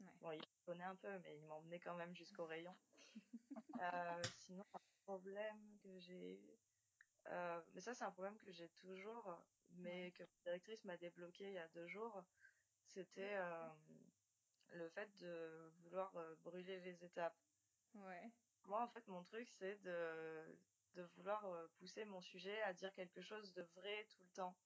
Ouais. 0.00 0.06
Bon, 0.20 0.32
il 0.32 0.40
connaît 0.66 0.84
un 0.84 0.96
peu, 0.96 1.18
mais 1.20 1.38
il 1.38 1.46
m'emmenait 1.46 1.80
quand 1.80 1.96
même 1.96 2.14
jusqu'au 2.14 2.44
rayon. 2.46 2.76
euh, 3.80 4.28
sinon, 4.28 4.64
un 4.74 4.78
problème 5.06 5.78
que 5.78 5.98
j'ai 5.98 6.34
eu, 6.34 6.50
euh, 7.26 7.62
mais 7.72 7.80
ça 7.80 7.94
c'est 7.94 8.04
un 8.04 8.12
problème 8.12 8.36
que 8.38 8.52
j'ai 8.52 8.68
toujours, 8.68 9.46
mais 9.70 10.04
ouais. 10.06 10.12
que 10.12 10.22
la 10.22 10.28
directrice 10.44 10.84
m'a 10.84 10.96
débloqué 10.98 11.46
il 11.48 11.54
y 11.54 11.58
a 11.58 11.68
deux 11.68 11.86
jours, 11.86 12.22
c'était 12.84 13.36
le 14.70 14.88
fait 14.90 15.16
de 15.16 15.70
vouloir 15.82 16.12
brûler 16.42 16.80
les 16.80 17.04
étapes. 17.04 17.40
Ouais. 17.94 18.32
Moi, 18.64 18.82
en 18.82 18.88
fait, 18.88 19.06
mon 19.08 19.22
truc, 19.22 19.48
c'est 19.48 19.76
de 19.78 20.58
de 20.94 21.02
vouloir 21.16 21.44
euh, 21.44 21.68
pousser 21.78 22.04
mon 22.04 22.20
sujet 22.20 22.60
à 22.62 22.72
dire 22.72 22.92
quelque 22.92 23.20
chose 23.22 23.52
de 23.54 23.62
vrai 23.76 24.06
tout 24.10 24.22
le 24.22 24.30
temps. 24.30 24.56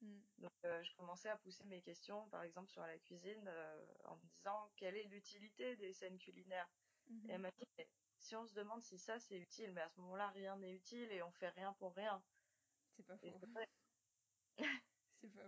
Mm. 0.00 0.20
Donc 0.38 0.52
euh, 0.64 0.82
je 0.82 0.94
commençais 0.94 1.28
à 1.28 1.36
pousser 1.38 1.64
mes 1.64 1.82
questions, 1.82 2.28
par 2.30 2.42
exemple 2.42 2.70
sur 2.70 2.82
la 2.82 2.98
cuisine, 2.98 3.44
euh, 3.46 3.86
en 4.04 4.16
me 4.16 4.26
disant 4.28 4.70
quelle 4.76 4.96
est 4.96 5.04
l'utilité 5.04 5.76
des 5.76 5.92
scènes 5.92 6.18
culinaires? 6.18 6.70
Mm 7.08 7.18
-hmm. 7.18 7.30
Et 7.30 7.32
elle 7.32 7.40
m'a 7.40 7.50
dit 7.50 7.66
mais 7.78 7.88
si 8.18 8.36
on 8.36 8.46
se 8.46 8.54
demande 8.54 8.82
si 8.82 8.98
ça 8.98 9.18
c'est 9.18 9.38
utile, 9.38 9.72
mais 9.72 9.82
à 9.82 9.88
ce 9.88 10.00
moment-là 10.00 10.28
rien 10.30 10.56
n'est 10.56 10.74
utile 10.74 11.10
et 11.12 11.22
on 11.22 11.32
fait 11.32 11.50
rien 11.50 11.72
pour 11.74 11.94
rien. 11.94 12.22
C'est 12.96 13.06
pas 13.06 13.16
faux. 13.18 13.32
c'est 13.32 13.40
pas 13.40 13.64
faux. 13.64 13.70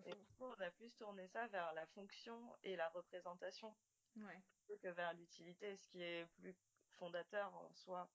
Et 0.07 0.15
coup, 0.37 0.45
on 0.45 0.61
a 0.61 0.71
plus 0.71 0.93
tourné 0.93 1.27
ça 1.29 1.47
vers 1.49 1.73
la 1.73 1.87
fonction 1.87 2.57
et 2.63 2.77
la 2.77 2.89
représentation 2.91 3.75
ouais. 4.17 4.43
que 4.83 4.89
vers 4.89 5.13
l'utilité, 5.15 5.77
ce 5.77 5.89
qui 5.89 6.03
est 6.03 6.27
plus 6.37 6.55
fondateur 6.93 7.55
en 7.55 7.73
soi. 7.75 8.09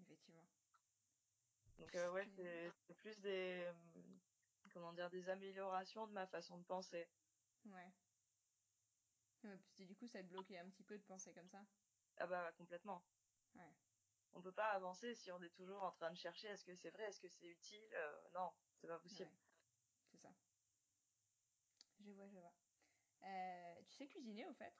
Effectivement. 0.00 0.44
Donc 1.78 1.94
euh, 1.94 2.10
ouais, 2.12 2.26
c'est 2.86 2.94
plus 2.94 3.18
des 3.20 3.66
comment 4.72 4.92
dire 4.92 5.10
des 5.10 5.28
améliorations 5.28 6.06
de 6.06 6.12
ma 6.12 6.26
façon 6.26 6.58
de 6.58 6.64
penser. 6.64 7.06
Ouais. 7.66 7.92
ouais 9.44 9.56
parce 9.56 9.74
que 9.74 9.82
du 9.84 9.94
coup, 9.94 10.06
ça 10.06 10.22
te 10.22 10.28
bloquait 10.28 10.58
un 10.58 10.68
petit 10.68 10.82
peu 10.84 10.96
de 10.98 11.04
penser 11.04 11.32
comme 11.32 11.48
ça? 11.48 11.64
Ah 12.18 12.26
bah 12.26 12.52
complètement. 12.56 13.02
Ouais. 13.54 13.74
On 14.34 14.42
peut 14.42 14.52
pas 14.52 14.70
avancer 14.72 15.14
si 15.14 15.32
on 15.32 15.42
est 15.42 15.54
toujours 15.54 15.82
en 15.82 15.92
train 15.92 16.10
de 16.10 16.16
chercher 16.16 16.48
est-ce 16.48 16.64
que 16.64 16.74
c'est 16.74 16.90
vrai, 16.90 17.04
est-ce 17.04 17.20
que 17.20 17.28
c'est 17.28 17.46
utile. 17.46 17.80
Euh, 17.94 18.28
non, 18.34 18.50
c'est 18.76 18.88
pas 18.88 18.98
possible. 18.98 19.30
Ouais. 19.30 19.36
C'est 20.10 20.18
ça. 20.18 20.28
Je 22.00 22.10
vois, 22.12 22.28
je 22.28 22.38
vois. 22.38 22.52
Euh, 23.24 23.74
tu 23.88 23.94
sais 23.94 24.06
cuisiner 24.06 24.46
au 24.46 24.52
fait? 24.54 24.74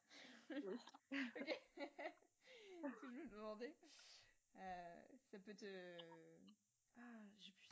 Oui. 0.50 0.78
Ok. 1.40 1.60
Je 3.02 3.06
me 3.08 3.28
demandais. 3.28 3.74
Euh, 4.56 5.02
ça 5.30 5.38
peut 5.40 5.54
te. 5.54 5.98
Ah. 6.98 7.22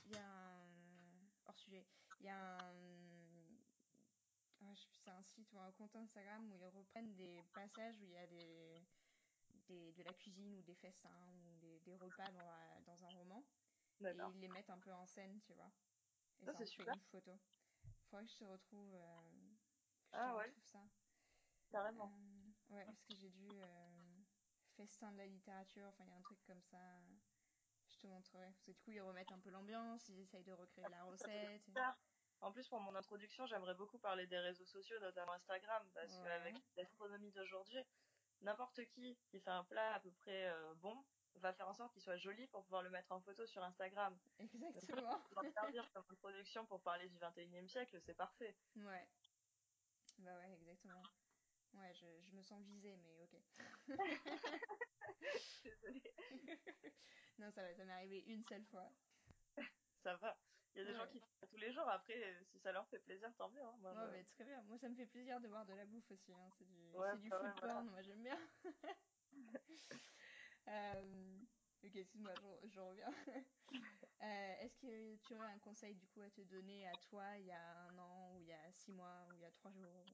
Il 0.07 0.13
y 0.13 0.17
a 0.17 0.27
un. 0.27 0.69
Hors 1.47 1.59
sujet. 1.59 1.85
Il 2.21 2.27
y 2.27 2.29
a 2.29 2.59
un. 2.59 2.75
Ah, 4.63 4.73
c'est 5.05 5.11
un 5.11 5.23
site 5.23 5.53
ou 5.53 5.59
un 5.59 5.71
compte 5.73 5.95
Instagram 5.97 6.51
où 6.51 6.55
ils 6.57 6.67
reprennent 6.69 7.15
des 7.15 7.43
passages 7.55 8.01
où 8.01 8.05
il 8.05 8.13
y 8.13 8.17
a 8.19 8.27
des. 8.27 8.83
des 9.69 9.93
de 9.93 10.03
la 10.03 10.13
cuisine 10.15 10.55
ou 10.57 10.63
des 10.63 10.75
festins 10.75 11.33
ou 11.35 11.57
des, 11.59 11.81
des 11.81 11.97
repas 11.97 12.31
dans, 12.33 12.45
la- 12.45 12.81
dans 12.87 13.05
un 13.05 13.09
roman. 13.11 13.45
Et 14.01 14.15
ils 14.35 14.41
les 14.41 14.49
mettent 14.49 14.71
un 14.71 14.79
peu 14.79 14.93
en 14.93 15.07
scène, 15.07 15.41
tu 15.41 15.53
vois. 15.55 15.73
Et 16.41 16.45
Ça, 16.45 16.53
ça 16.53 16.59
c'est 16.59 16.67
super. 16.67 16.95
une 16.95 17.01
photo. 17.11 17.39
Faudrait 18.11 18.25
que 18.27 18.33
je 18.33 18.37
te 18.37 18.45
retrouve. 18.45 18.95
euh, 18.95 19.51
que 20.13 20.19
je 20.19 20.19
Ah 20.19 20.33
te 20.33 20.37
ouais. 20.37 20.47
retrouve 20.47 20.65
ça. 20.67 20.83
Carrément. 21.71 22.11
Euh, 22.71 22.75
ouais, 22.75 22.85
parce 22.85 23.03
que 23.05 23.15
j'ai 23.15 23.31
dû 23.31 23.49
euh, 23.53 24.17
festin 24.77 25.13
de 25.13 25.19
la 25.19 25.27
littérature, 25.27 25.87
enfin 25.89 26.05
il 26.05 26.11
y 26.11 26.13
a 26.13 26.17
un 26.17 26.23
truc 26.23 26.39
comme 26.47 26.63
ça. 26.63 26.79
Montrerai. 28.07 28.47
Parce 28.47 28.63
que 28.63 28.71
du 28.73 28.81
coup 28.81 28.91
ils 28.93 29.01
remettent 29.01 29.33
un 29.33 29.39
peu 29.41 29.51
l'ambiance, 29.51 30.09
ils 30.09 30.21
essayent 30.21 30.45
de 30.45 30.53
recréer 30.53 30.89
la 30.89 31.03
recette. 31.05 31.69
et-. 31.69 31.73
En 32.41 32.53
plus, 32.53 32.69
pour 32.69 32.81
mon 32.81 32.95
introduction, 32.95 33.47
j'aimerais 33.47 33.75
beaucoup 33.75 33.99
parler 33.99 34.27
des 34.27 34.39
réseaux 34.39 34.67
sociaux, 34.67 34.99
notamment 35.01 35.33
Instagram, 35.33 35.89
parce 35.95 36.13
Ouais. 36.19 36.25
qu'avec 36.25 36.55
la 36.55 36.83
gastronomie 36.83 37.33
d'aujourd'hui, 37.33 37.83
n'importe 38.43 38.85
qui 38.89 39.17
qui 39.31 39.41
fait 39.41 39.51
un 39.51 39.65
plat 39.65 39.95
à 39.95 40.01
peu 40.01 40.13
près 40.13 40.47
euh, 40.49 40.75
bon 40.75 41.03
va 41.37 41.53
faire 41.55 41.69
en 41.69 41.75
sorte 41.75 41.93
qu'il 41.93 42.03
soit 42.03 42.17
joli 42.19 42.47
pour 42.49 42.63
pouvoir 42.65 42.83
le 42.83 42.91
mettre 42.91 43.13
en 43.13 43.21
photo 43.21 43.47
sur 43.47 43.63
Instagram. 43.63 44.19
Exactement. 44.39 45.23
En 45.37 45.43
servir 45.53 45.91
comme 45.93 46.05
introduction 46.11 46.65
pour 46.67 46.83
parler 46.83 47.09
du 47.09 47.19
21e 47.19 47.69
siècle, 47.69 47.99
c'est 48.01 48.15
parfait. 48.15 48.55
Ouais. 48.77 49.07
Bah 50.19 50.35
ouais, 50.39 50.53
exactement. 50.55 51.03
Ouais, 51.75 51.93
je, 51.95 52.07
je 52.23 52.33
me 52.37 52.43
sens 52.43 52.63
visée, 52.63 52.97
mais 52.97 53.23
ok. 53.23 53.37
Désolée. 55.65 56.15
non, 57.39 57.51
ça 57.51 57.63
va, 57.63 57.75
ça 57.75 57.85
m'est 57.85 57.93
arrivé 57.93 58.21
une 58.21 58.45
seule 58.45 58.65
fois. 58.65 58.93
Ça 60.03 60.17
va. 60.17 60.39
Il 60.75 60.79
y 60.79 60.83
a 60.83 60.85
des 60.85 60.95
gens 60.95 61.09
qui 61.09 61.21
font 61.21 61.27
ça 61.41 61.47
tous 61.47 61.57
les 61.57 61.73
jours. 61.73 61.89
Après, 61.89 62.45
si 62.45 62.59
ça 62.61 62.73
leur 62.73 62.89
fait 62.89 63.01
plaisir, 63.01 63.35
tant 63.37 63.51
mieux. 63.51 63.63
hein. 63.63 63.77
Moi, 63.79 63.95
Ouais, 63.95 63.97
je- 63.97 64.13
mais 64.13 64.25
très 64.25 64.45
bien. 64.45 64.63
Moi, 64.65 64.79
ça 64.79 64.89
me 64.89 64.95
fait 64.97 65.07
plaisir 65.07 65.41
de 65.41 65.49
voir 65.49 65.65
de 65.67 65.73
la 65.75 65.87
bouffe 65.87 66.11
aussi. 66.11 66.33
hein. 66.33 66.51
C'est 66.59 66.65
du, 66.67 66.99
Ouais, 66.99 67.11
c'est 67.11 67.19
du 67.19 67.31
food 67.33 67.59
voilà. 67.59 67.61
porn, 67.61 67.89
moi 67.91 68.03
j'aime 68.03 68.23
bien. 68.23 68.39
Euh, 70.69 71.39
ok, 71.85 71.95
excuse-moi, 71.97 72.35
je, 72.37 72.69
je 72.69 72.81
reviens. 72.81 73.11
Euh, 74.23 74.55
Est-ce 74.61 74.79
que 74.79 75.17
tu 75.17 75.35
aurais 75.35 75.49
un 75.53 75.59
conseil 75.59 75.95
du 75.95 76.09
coup 76.09 76.21
à 76.23 76.31
te 76.31 76.41
donner 76.41 76.89
à 76.89 76.97
toi 76.97 77.37
il 77.39 77.47
y 77.47 77.53
a 77.53 77.77
un 77.83 77.99
an, 77.99 78.35
ou 78.37 78.41
il 78.41 78.47
y 78.49 78.53
a 78.53 78.73
six 78.73 78.91
mois, 78.93 79.27
ou 79.29 79.35
il 79.35 79.41
y 79.43 79.45
a 79.45 79.51
trois 79.51 79.73
jours 79.73 80.07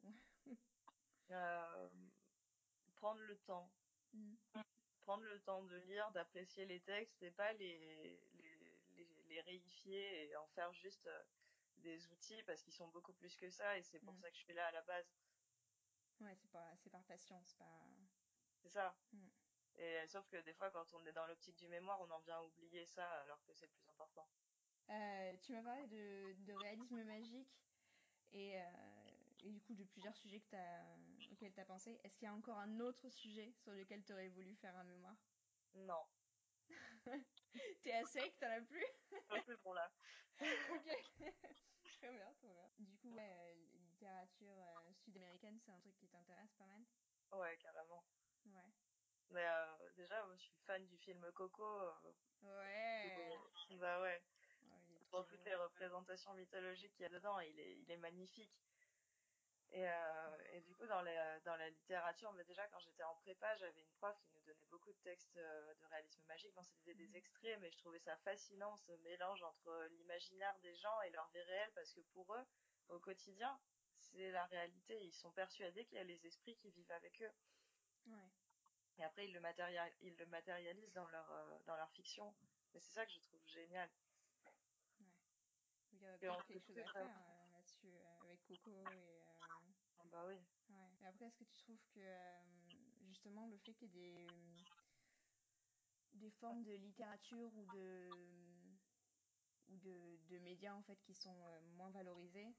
Euh, 1.30 1.90
prendre 2.94 3.20
le 3.22 3.38
temps. 3.42 3.74
Mm. 4.12 4.36
Prendre 5.02 5.24
le 5.24 5.40
temps 5.40 5.62
de 5.64 5.76
lire, 5.76 6.10
d'apprécier 6.12 6.64
les 6.66 6.80
textes 6.80 7.22
et 7.22 7.30
pas 7.32 7.52
les, 7.54 8.20
les, 8.34 8.58
les, 8.96 9.24
les 9.28 9.40
réifier 9.40 10.28
et 10.28 10.36
en 10.36 10.46
faire 10.48 10.72
juste 10.72 11.06
euh, 11.06 11.22
des 11.78 12.06
outils 12.08 12.42
parce 12.44 12.62
qu'ils 12.62 12.72
sont 12.72 12.88
beaucoup 12.88 13.12
plus 13.14 13.36
que 13.36 13.50
ça 13.50 13.76
et 13.78 13.82
c'est 13.82 13.98
pour 14.00 14.14
Mm. 14.14 14.20
ça 14.20 14.30
que 14.30 14.36
je 14.36 14.42
suis 14.42 14.52
là 14.54 14.66
à 14.66 14.70
la 14.72 14.82
base. 14.82 15.06
Ouais, 16.20 16.34
c'est 16.36 16.50
pas, 16.50 16.76
c'est 16.76 16.90
par 16.90 17.02
passion, 17.04 17.42
c'est 17.44 17.58
pas. 17.58 17.80
C'est 18.62 18.70
ça. 18.70 18.94
Mm. 19.12 19.28
Et 19.78 20.06
sauf 20.06 20.28
que 20.28 20.36
des 20.42 20.52
fois, 20.54 20.70
quand 20.70 20.92
on 20.94 21.04
est 21.06 21.12
dans 21.12 21.26
l'optique 21.26 21.56
du 21.56 21.66
mémoire, 21.66 22.00
on 22.00 22.10
en 22.10 22.20
vient 22.20 22.36
à 22.36 22.42
oublier 22.44 22.86
ça 22.86 23.22
alors 23.22 23.42
que 23.44 23.52
c'est 23.54 23.66
le 23.66 23.72
plus 23.72 23.88
important. 23.88 24.28
Euh, 24.90 25.36
tu 25.42 25.52
m'as 25.52 25.62
parlé 25.62 25.86
de, 25.86 26.34
de 26.44 26.52
réalisme 26.52 27.02
magique 27.04 27.48
et, 28.32 28.60
euh, 28.60 28.64
et 29.40 29.50
du 29.50 29.60
coup 29.62 29.74
de 29.74 29.84
plusieurs 29.84 30.16
sujets 30.16 30.40
que 30.40 30.50
t'as, 30.50 30.84
auxquels 31.42 31.54
tu 31.54 31.60
as 31.60 31.64
pensé. 31.64 32.00
Est-ce 32.04 32.16
qu'il 32.16 32.26
y 32.26 32.28
a 32.28 32.34
encore 32.34 32.58
un 32.58 32.78
autre 32.78 33.08
sujet 33.10 33.52
sur 33.56 33.72
lequel 33.72 34.04
tu 34.04 34.12
aurais 34.12 34.28
voulu 34.28 34.54
faire 34.54 34.76
un 34.76 34.84
mémoire? 34.84 35.16
Non. 35.74 36.04
T'es 37.82 37.92
à 37.92 38.04
sec, 38.04 38.38
t'en 38.38 38.46
as 38.50 38.60
plus? 38.60 38.86
Un 39.30 39.40
peu 39.40 39.56
bon 39.64 39.72
là. 39.72 39.90
Ok. 40.40 40.86
très 42.00 42.10
bien, 42.12 42.32
très 42.34 42.48
bien. 42.48 42.70
Du 42.78 42.96
coup, 42.98 43.14
ouais, 43.14 43.36
euh, 43.40 43.54
littérature 43.74 44.56
euh, 44.56 44.92
sud-américaine, 44.94 45.58
c'est 45.64 45.72
un 45.72 45.78
truc 45.80 45.96
qui 45.96 46.08
t'intéresse 46.08 46.52
pas 46.54 46.66
mal? 46.66 46.82
Ouais, 47.32 47.56
carrément. 47.58 48.04
Ouais. 48.46 48.72
Mais 49.30 49.46
euh, 49.46 49.90
déjà, 49.96 50.24
moi, 50.26 50.36
je 50.36 50.42
suis 50.42 50.54
fan 50.66 50.86
du 50.86 50.96
film 50.98 51.30
Coco. 51.32 51.64
euh, 51.64 51.92
Ouais. 52.42 53.36
bah 53.80 54.00
ouais. 54.02 54.22
Ouais, 54.62 54.78
il 54.88 54.94
est 54.96 55.10
Pour 55.10 55.26
toutes 55.26 55.44
les 55.44 55.54
représentations 55.54 56.34
mythologiques 56.34 56.92
qu'il 56.94 57.02
y 57.02 57.06
a 57.06 57.08
dedans, 57.08 57.38
il 57.40 57.58
est, 57.58 57.78
il 57.78 57.90
est 57.90 57.96
magnifique. 57.96 58.52
Et, 59.74 59.88
euh, 59.88 60.38
et 60.52 60.60
du 60.60 60.74
coup, 60.74 60.86
dans, 60.86 61.00
les, 61.00 61.38
dans 61.44 61.56
la 61.56 61.70
littérature, 61.70 62.30
mais 62.34 62.44
déjà 62.44 62.68
quand 62.68 62.78
j'étais 62.80 63.02
en 63.04 63.14
prépa, 63.16 63.56
j'avais 63.56 63.80
une 63.80 63.90
prof 63.92 64.14
qui 64.20 64.30
nous 64.34 64.42
donnait 64.42 64.66
beaucoup 64.66 64.92
de 64.92 64.98
textes 64.98 65.34
euh, 65.38 65.74
de 65.74 65.84
réalisme 65.86 66.22
magique. 66.26 66.54
Bon, 66.54 66.62
c'était 66.62 66.94
des 66.94 67.08
Mhm. 67.08 67.16
extraits, 67.16 67.58
mais 67.60 67.70
je 67.70 67.78
trouvais 67.78 67.98
ça 67.98 68.16
fascinant, 68.18 68.76
ce 68.76 68.92
mélange 68.92 69.42
entre 69.42 69.88
l'imaginaire 69.92 70.58
des 70.60 70.74
gens 70.74 71.00
et 71.02 71.10
leur 71.10 71.26
vie 71.30 71.40
réelle, 71.40 71.72
parce 71.74 71.90
que 71.94 72.00
pour 72.12 72.34
eux, 72.34 72.44
au 72.88 73.00
quotidien, 73.00 73.58
c'est 73.98 74.30
la 74.30 74.44
réalité. 74.44 75.02
Ils 75.06 75.14
sont 75.14 75.32
persuadés 75.32 75.86
qu'il 75.86 75.96
y 75.96 76.00
a 76.00 76.04
les 76.04 76.26
esprits 76.26 76.56
qui 76.56 76.70
vivent 76.70 76.92
avec 76.92 77.22
eux. 77.22 77.32
Ouais. 78.06 78.30
Et 78.98 79.04
après, 79.04 79.26
ils 79.26 79.32
le, 79.32 79.40
matérial- 79.40 79.94
ils 80.02 80.16
le 80.18 80.26
matérialisent 80.26 80.92
dans 80.92 81.08
leur, 81.08 81.32
euh, 81.32 81.58
dans 81.66 81.76
leur 81.76 81.90
fiction. 81.92 82.34
Mais 82.74 82.80
c'est 82.80 82.92
ça 82.92 83.06
que 83.06 83.12
je 83.12 83.20
trouve 83.20 83.40
génial. 83.46 83.88
Il 85.92 86.00
y 86.02 86.06
a 86.06 86.14
Et 86.16 86.18
quelque 86.18 86.60
chose 86.60 86.78
à 86.78 86.84
faire 86.92 87.06
euh, 87.06 87.52
là-dessus 87.52 87.86
euh, 87.96 88.20
avec 88.26 88.42
Coco 88.44 88.70
et. 88.90 89.31
Euh, 90.12 90.16
Ah 90.16 90.24
bah 90.24 90.26
oui. 90.26 90.36
Ouais. 90.68 90.90
Mais 91.00 91.06
après, 91.08 91.26
est-ce 91.26 91.36
que 91.36 91.44
tu 91.44 91.56
trouves 91.56 91.84
que 91.90 92.00
euh, 92.00 92.42
justement 93.02 93.46
le 93.46 93.56
fait 93.58 93.74
qu'il 93.74 93.88
y 93.88 93.98
ait 93.98 94.00
des, 94.00 94.16
euh, 94.18 94.62
des 96.14 96.30
formes 96.30 96.62
de 96.62 96.72
littérature 96.72 97.54
ou 97.56 97.66
de, 97.66 98.16
ou 99.68 99.76
de, 99.76 100.16
de 100.28 100.38
médias 100.38 100.74
en 100.74 100.82
fait 100.82 101.00
qui 101.02 101.14
sont 101.14 101.46
euh, 101.46 101.60
moins 101.76 101.90
valorisés, 101.90 102.54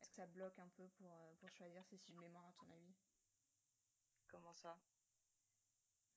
est-ce 0.00 0.08
que 0.10 0.14
ça 0.16 0.26
bloque 0.26 0.58
un 0.58 0.68
peu 0.68 0.88
pour, 0.88 1.14
euh, 1.16 1.34
pour 1.36 1.50
choisir 1.50 1.84
ces 1.84 1.96
sujets 1.96 2.14
de 2.14 2.20
mémoire 2.20 2.46
à 2.46 2.52
ton 2.54 2.70
avis? 2.70 2.94
Comment 4.28 4.52
ça? 4.54 4.80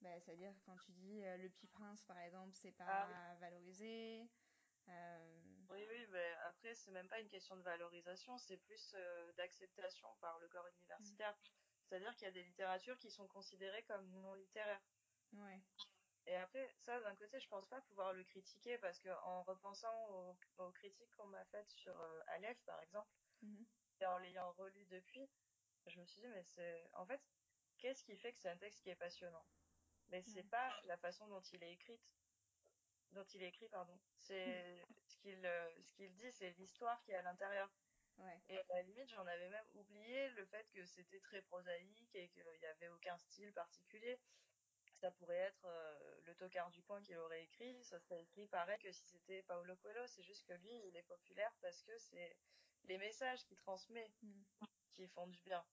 Bah, 0.02 0.20
C'est-à-dire 0.20 0.54
quand 0.66 0.78
tu 0.78 0.92
dis 0.92 1.24
euh, 1.24 1.38
Le 1.38 1.50
Petit 1.50 1.68
Prince 1.68 2.04
par 2.06 2.18
exemple, 2.20 2.54
c'est 2.54 2.72
pas 2.72 3.08
Ah 3.08 3.36
valorisé. 3.40 4.30
euh, 4.90 5.20
oui, 5.28 5.42
mais 5.43 5.43
après, 6.74 6.82
c'est 6.86 6.92
même 6.92 7.08
pas 7.08 7.20
une 7.20 7.30
question 7.30 7.56
de 7.56 7.62
valorisation, 7.62 8.38
c'est 8.40 8.58
plus 8.58 8.96
euh, 8.96 9.32
d'acceptation 9.34 10.10
par 10.22 10.40
le 10.40 10.48
corps 10.48 10.68
universitaire. 10.68 11.38
C'est-à-dire 11.88 12.16
qu'il 12.16 12.24
y 12.24 12.30
a 12.30 12.32
des 12.32 12.44
littératures 12.44 12.98
qui 12.98 13.12
sont 13.12 13.28
considérées 13.28 13.84
comme 13.84 14.10
non 14.22 14.34
littéraires. 14.34 14.82
Ouais. 15.34 15.60
Et 16.26 16.36
après, 16.36 16.74
ça, 16.80 17.00
d'un 17.02 17.16
côté, 17.16 17.40
je 17.40 17.48
pense 17.48 17.68
pas 17.68 17.82
pouvoir 17.82 18.14
le 18.14 18.24
critiquer 18.24 18.78
parce 18.80 19.00
que 19.00 19.10
en 19.10 19.44
repensant 19.44 19.94
aux, 20.10 20.36
aux 20.58 20.72
critiques 20.72 21.12
qu'on 21.16 21.28
m'a 21.28 21.46
faites 21.46 21.70
sur 21.70 22.00
euh, 22.00 22.22
Aleph, 22.28 22.64
par 22.66 22.82
exemple, 22.82 23.12
Mhm. 23.42 23.66
et 24.00 24.06
en 24.06 24.18
l'ayant 24.20 24.52
relu 24.54 24.86
depuis, 24.86 25.30
je 25.86 26.00
me 26.00 26.06
suis 26.06 26.22
dit, 26.22 26.28
mais 26.30 26.44
c'est, 26.44 26.90
en 26.94 27.06
fait, 27.06 27.22
qu'est-ce 27.78 28.04
qui 28.04 28.18
fait 28.18 28.32
que 28.34 28.40
c'est 28.40 28.50
un 28.50 28.58
texte 28.58 28.82
qui 28.82 28.90
est 28.90 28.96
passionnant? 28.96 29.46
Mais 30.08 30.24
c'est 30.24 30.50
pas 30.50 30.82
la 30.86 30.98
façon 30.98 31.28
dont 31.28 31.42
il 31.42 31.62
est 31.62 31.74
écrit, 31.74 32.02
dont 33.14 33.24
il 33.26 33.44
écrit, 33.44 33.68
pardon. 33.70 34.00
C'est 34.18 34.84
ce 35.08 35.18
qu'il, 35.18 35.46
euh, 35.46 35.82
ce 35.82 35.94
qu'il 35.94 36.14
dit, 36.14 36.32
c'est 36.32 36.52
l'histoire 36.52 37.02
qui 37.04 37.12
est 37.12 37.16
à 37.16 37.22
l'intérieur. 37.22 37.70
Ouais. 38.18 38.40
Et 38.50 38.60
à 38.60 38.64
la 38.76 38.82
limite, 38.84 39.10
j'en 39.10 39.26
avais 39.26 39.50
même 39.50 39.68
oublié 39.74 40.30
le 40.32 40.46
fait 40.46 40.70
que 40.72 40.86
c'était 40.86 41.20
très 41.20 41.42
prosaïque 41.42 42.08
et 42.14 42.30
qu'il 42.30 42.46
n'y 42.60 42.66
avait 42.66 42.90
aucun 42.90 43.18
style 43.18 43.52
particulier. 43.54 44.20
Ça 45.00 45.12
pourrait 45.12 45.36
être 45.38 45.66
euh, 45.66 46.22
le 46.26 46.36
tocard 46.36 46.70
du 46.72 46.82
coin 46.84 47.02
qui 47.02 47.14
l'aurait 47.14 47.44
écrit, 47.44 47.84
ça 47.84 48.00
serait 48.00 48.22
écrit 48.22 48.48
pareil 48.48 48.78
que 48.80 48.92
si 48.92 49.06
c'était 49.06 49.42
Paulo 49.44 49.76
Coelho. 49.78 50.06
C'est 50.08 50.24
juste 50.24 50.46
que 50.48 50.54
lui, 50.54 50.88
il 50.88 50.96
est 50.96 51.04
populaire 51.04 51.56
parce 51.62 51.82
que 51.84 51.98
c'est 51.98 52.38
les 52.84 52.98
messages 52.98 53.44
qu'il 53.46 53.58
transmet 53.58 54.14
Mhm. 54.22 54.46
qui 54.92 55.08
font 55.08 55.28
du 55.28 55.42
bien. 55.42 55.66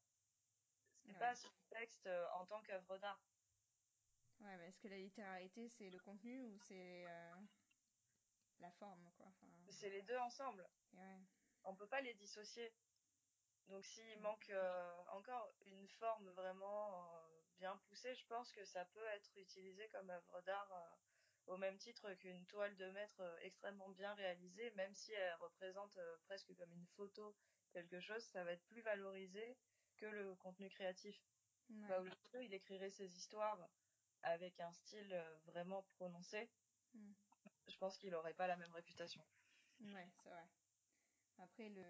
C'est 1.05 1.13
Ouais. 1.13 1.19
pas 1.19 1.35
son 1.35 1.51
texte 1.71 2.07
euh, 2.07 2.27
en 2.33 2.47
tant 2.47 2.63
qu'œuvre 2.63 2.99
d'art. 2.99 3.21
Ouais, 4.41 4.57
mais 4.59 4.69
est-ce 4.69 4.81
que 4.81 4.89
la 4.89 4.97
littéralité 4.99 5.69
c'est 5.69 5.91
le 5.91 5.99
contenu 5.99 6.41
ou 6.43 6.59
c'est 6.59 7.07
euh, 7.07 7.35
la 8.59 8.71
forme 8.73 9.11
quoi 9.17 9.27
enfin, 9.27 9.47
C'est 9.71 9.91
les 9.91 10.03
deux 10.03 10.17
ensemble. 10.19 10.67
ouais. 10.95 11.19
On 11.65 11.75
peut 11.77 11.87
pas 11.89 12.01
les 12.01 12.15
dissocier. 12.15 12.73
Donc 13.69 13.85
s'il 13.85 14.19
Mm. 14.19 14.23
manque 14.23 14.49
euh, 14.51 14.97
encore 15.09 15.53
une 15.67 15.89
forme 15.89 16.29
vraiment 16.31 17.15
euh, 17.17 17.43
bien 17.59 17.77
poussée, 17.89 18.15
je 18.15 18.27
pense 18.27 18.51
que 18.53 18.65
ça 18.65 18.85
peut 18.87 19.05
être 19.07 19.31
utilisé 19.37 19.89
comme 19.91 20.11
œuvre 20.11 20.41
d'art 20.43 20.99
au 21.47 21.57
même 21.57 21.77
titre 21.79 22.15
qu'une 22.15 22.47
toile 22.47 22.77
de 22.77 22.91
maître 22.91 23.23
extrêmement 23.43 23.89
bien 23.91 24.15
réalisée, 24.15 24.71
même 24.73 24.95
si 24.95 25.13
elle 25.13 25.35
représente 25.35 25.99
presque 26.25 26.55
comme 26.57 26.73
une 26.73 26.87
photo 26.87 27.37
quelque 27.73 28.01
chose, 28.01 28.25
ça 28.25 28.45
va 28.45 28.53
être 28.53 28.65
plus 28.67 28.83
valorisé 28.83 29.57
que 29.97 30.07
le 30.07 30.35
contenu 30.37 30.69
créatif. 30.71 31.17
Ouais. 31.69 32.11
Il 32.43 32.55
écrirait 32.55 32.91
ses 32.91 33.17
histoires 33.17 33.69
avec 34.23 34.61
un 34.61 34.73
style 34.73 35.13
euh, 35.13 35.39
vraiment 35.47 35.83
prononcé. 35.97 36.49
Mm. 36.95 37.13
Je 37.69 37.77
pense 37.79 37.97
qu'il 37.99 38.15
aurait 38.15 38.35
pas 38.35 38.47
la 38.47 38.57
même 38.57 38.73
réputation. 38.73 39.23
Ouais, 39.81 40.09
c'est 40.23 40.29
vrai. 40.29 40.45
Après, 41.39 41.69
le, 41.69 41.83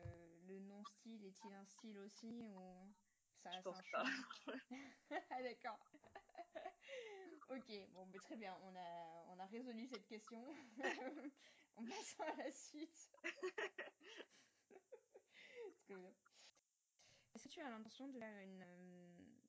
le 0.46 0.60
non-style 0.60 1.24
est-il 1.24 1.52
un 1.52 1.64
style 1.66 1.98
aussi 1.98 2.40
ou 2.42 2.94
Ça 3.42 3.50
reste 3.50 3.66
un 3.66 3.82
choix? 3.82 4.04
ah 5.30 5.42
d'accord. 5.42 5.78
ok, 7.50 7.88
bon, 7.92 8.06
mais 8.06 8.18
très 8.18 8.36
bien, 8.36 8.56
on 8.62 8.76
a, 8.76 9.24
on 9.28 9.38
a 9.38 9.46
résolu 9.46 9.86
cette 9.88 10.06
question. 10.06 10.44
on 11.76 11.84
passe 11.84 12.20
à 12.20 12.36
la 12.36 12.50
suite. 12.52 13.10
Est-ce 17.34 17.44
que 17.44 17.48
tu 17.48 17.60
as 17.60 17.70
l'intention 17.70 18.06
de 18.08 18.18
faire 18.18 18.38
une, 18.42 18.62
euh, 18.62 19.40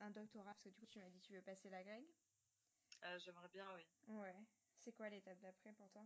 un 0.00 0.10
doctorat? 0.10 0.44
Parce 0.52 0.62
que 0.64 0.68
du 0.70 0.78
coup, 0.78 0.86
tu 0.86 0.98
m'as 0.98 1.08
dit 1.10 1.20
que 1.20 1.26
tu 1.26 1.34
veux 1.34 1.42
passer 1.42 1.68
la 1.68 1.82
grecque. 1.82 2.29
Euh, 3.04 3.18
J'aimerais 3.18 3.48
bien, 3.48 3.66
oui. 3.74 3.86
Ouais. 4.08 4.34
C'est 4.78 4.92
quoi 4.92 5.08
l'étape 5.08 5.38
d'après 5.40 5.72
pour 5.72 5.88
toi? 5.90 6.02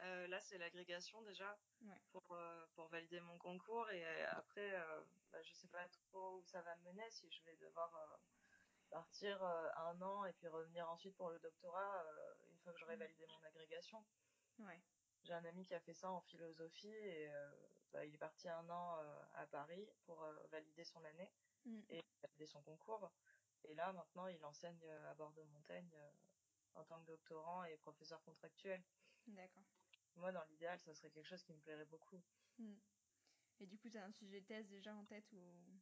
Euh, 0.00 0.26
là, 0.28 0.40
c'est 0.40 0.58
l'agrégation 0.58 1.20
déjà 1.22 1.58
Ouais. 1.82 2.00
pour, 2.12 2.24
euh, 2.32 2.66
pour 2.74 2.88
valider 2.88 3.20
mon 3.20 3.38
concours. 3.38 3.90
Et 3.90 4.24
après, 4.26 4.74
euh, 4.74 5.04
bah, 5.32 5.42
je 5.42 5.52
sais 5.54 5.68
pas 5.68 5.88
trop 5.88 6.38
où 6.38 6.44
ça 6.44 6.62
va 6.62 6.76
me 6.76 6.82
mener, 6.92 7.10
si 7.10 7.30
je 7.30 7.42
vais 7.44 7.56
devoir 7.56 7.90
partir 8.90 9.42
un 9.42 10.00
an 10.00 10.24
et 10.24 10.32
puis 10.32 10.48
revenir 10.48 10.88
ensuite 10.90 11.14
pour 11.16 11.28
le 11.30 11.38
doctorat 11.40 12.04
une 12.50 12.58
fois 12.60 12.72
que 12.72 12.78
j'aurai 12.78 12.96
Mm. 12.96 13.00
validé 13.00 13.26
mon 13.26 13.42
agrégation. 13.44 14.04
Ouais. 14.60 14.80
J'ai 15.24 15.34
un 15.34 15.44
ami 15.44 15.66
qui 15.66 15.74
a 15.74 15.80
fait 15.80 15.92
ça 15.92 16.10
en 16.10 16.20
philosophie 16.22 16.88
et 16.94 17.28
bah, 17.92 18.04
il 18.06 18.14
est 18.14 18.18
parti 18.18 18.48
un 18.48 18.68
an 18.70 18.96
à 19.34 19.46
Paris 19.46 19.86
pour 20.06 20.22
valider 20.50 20.84
son 20.84 21.04
année 21.04 21.30
Mm. 21.64 21.80
et 21.90 22.02
valider 22.22 22.46
son 22.46 22.62
concours. 22.62 23.10
Et 23.64 23.74
là, 23.74 23.92
maintenant, 23.92 24.26
il 24.26 24.44
enseigne 24.44 24.80
euh, 24.84 25.10
à 25.10 25.14
Bordeaux-Montaigne 25.14 25.90
euh, 25.94 26.10
en 26.74 26.84
tant 26.84 27.00
que 27.00 27.06
doctorant 27.06 27.64
et 27.64 27.76
professeur 27.78 28.22
contractuel. 28.22 28.82
D'accord. 29.26 29.64
Moi, 30.16 30.32
dans 30.32 30.44
l'idéal, 30.44 30.78
ça 30.80 30.94
serait 30.94 31.10
quelque 31.10 31.26
chose 31.28 31.42
qui 31.42 31.52
me 31.52 31.60
plairait 31.60 31.84
beaucoup. 31.86 32.22
Mm. 32.58 32.74
Et 33.60 33.66
du 33.66 33.78
coup, 33.78 33.90
tu 33.90 33.98
as 33.98 34.04
un 34.04 34.12
sujet 34.12 34.40
de 34.40 34.46
thèse 34.46 34.68
déjà 34.68 34.94
en 34.94 35.04
tête 35.04 35.30
ou? 35.32 35.80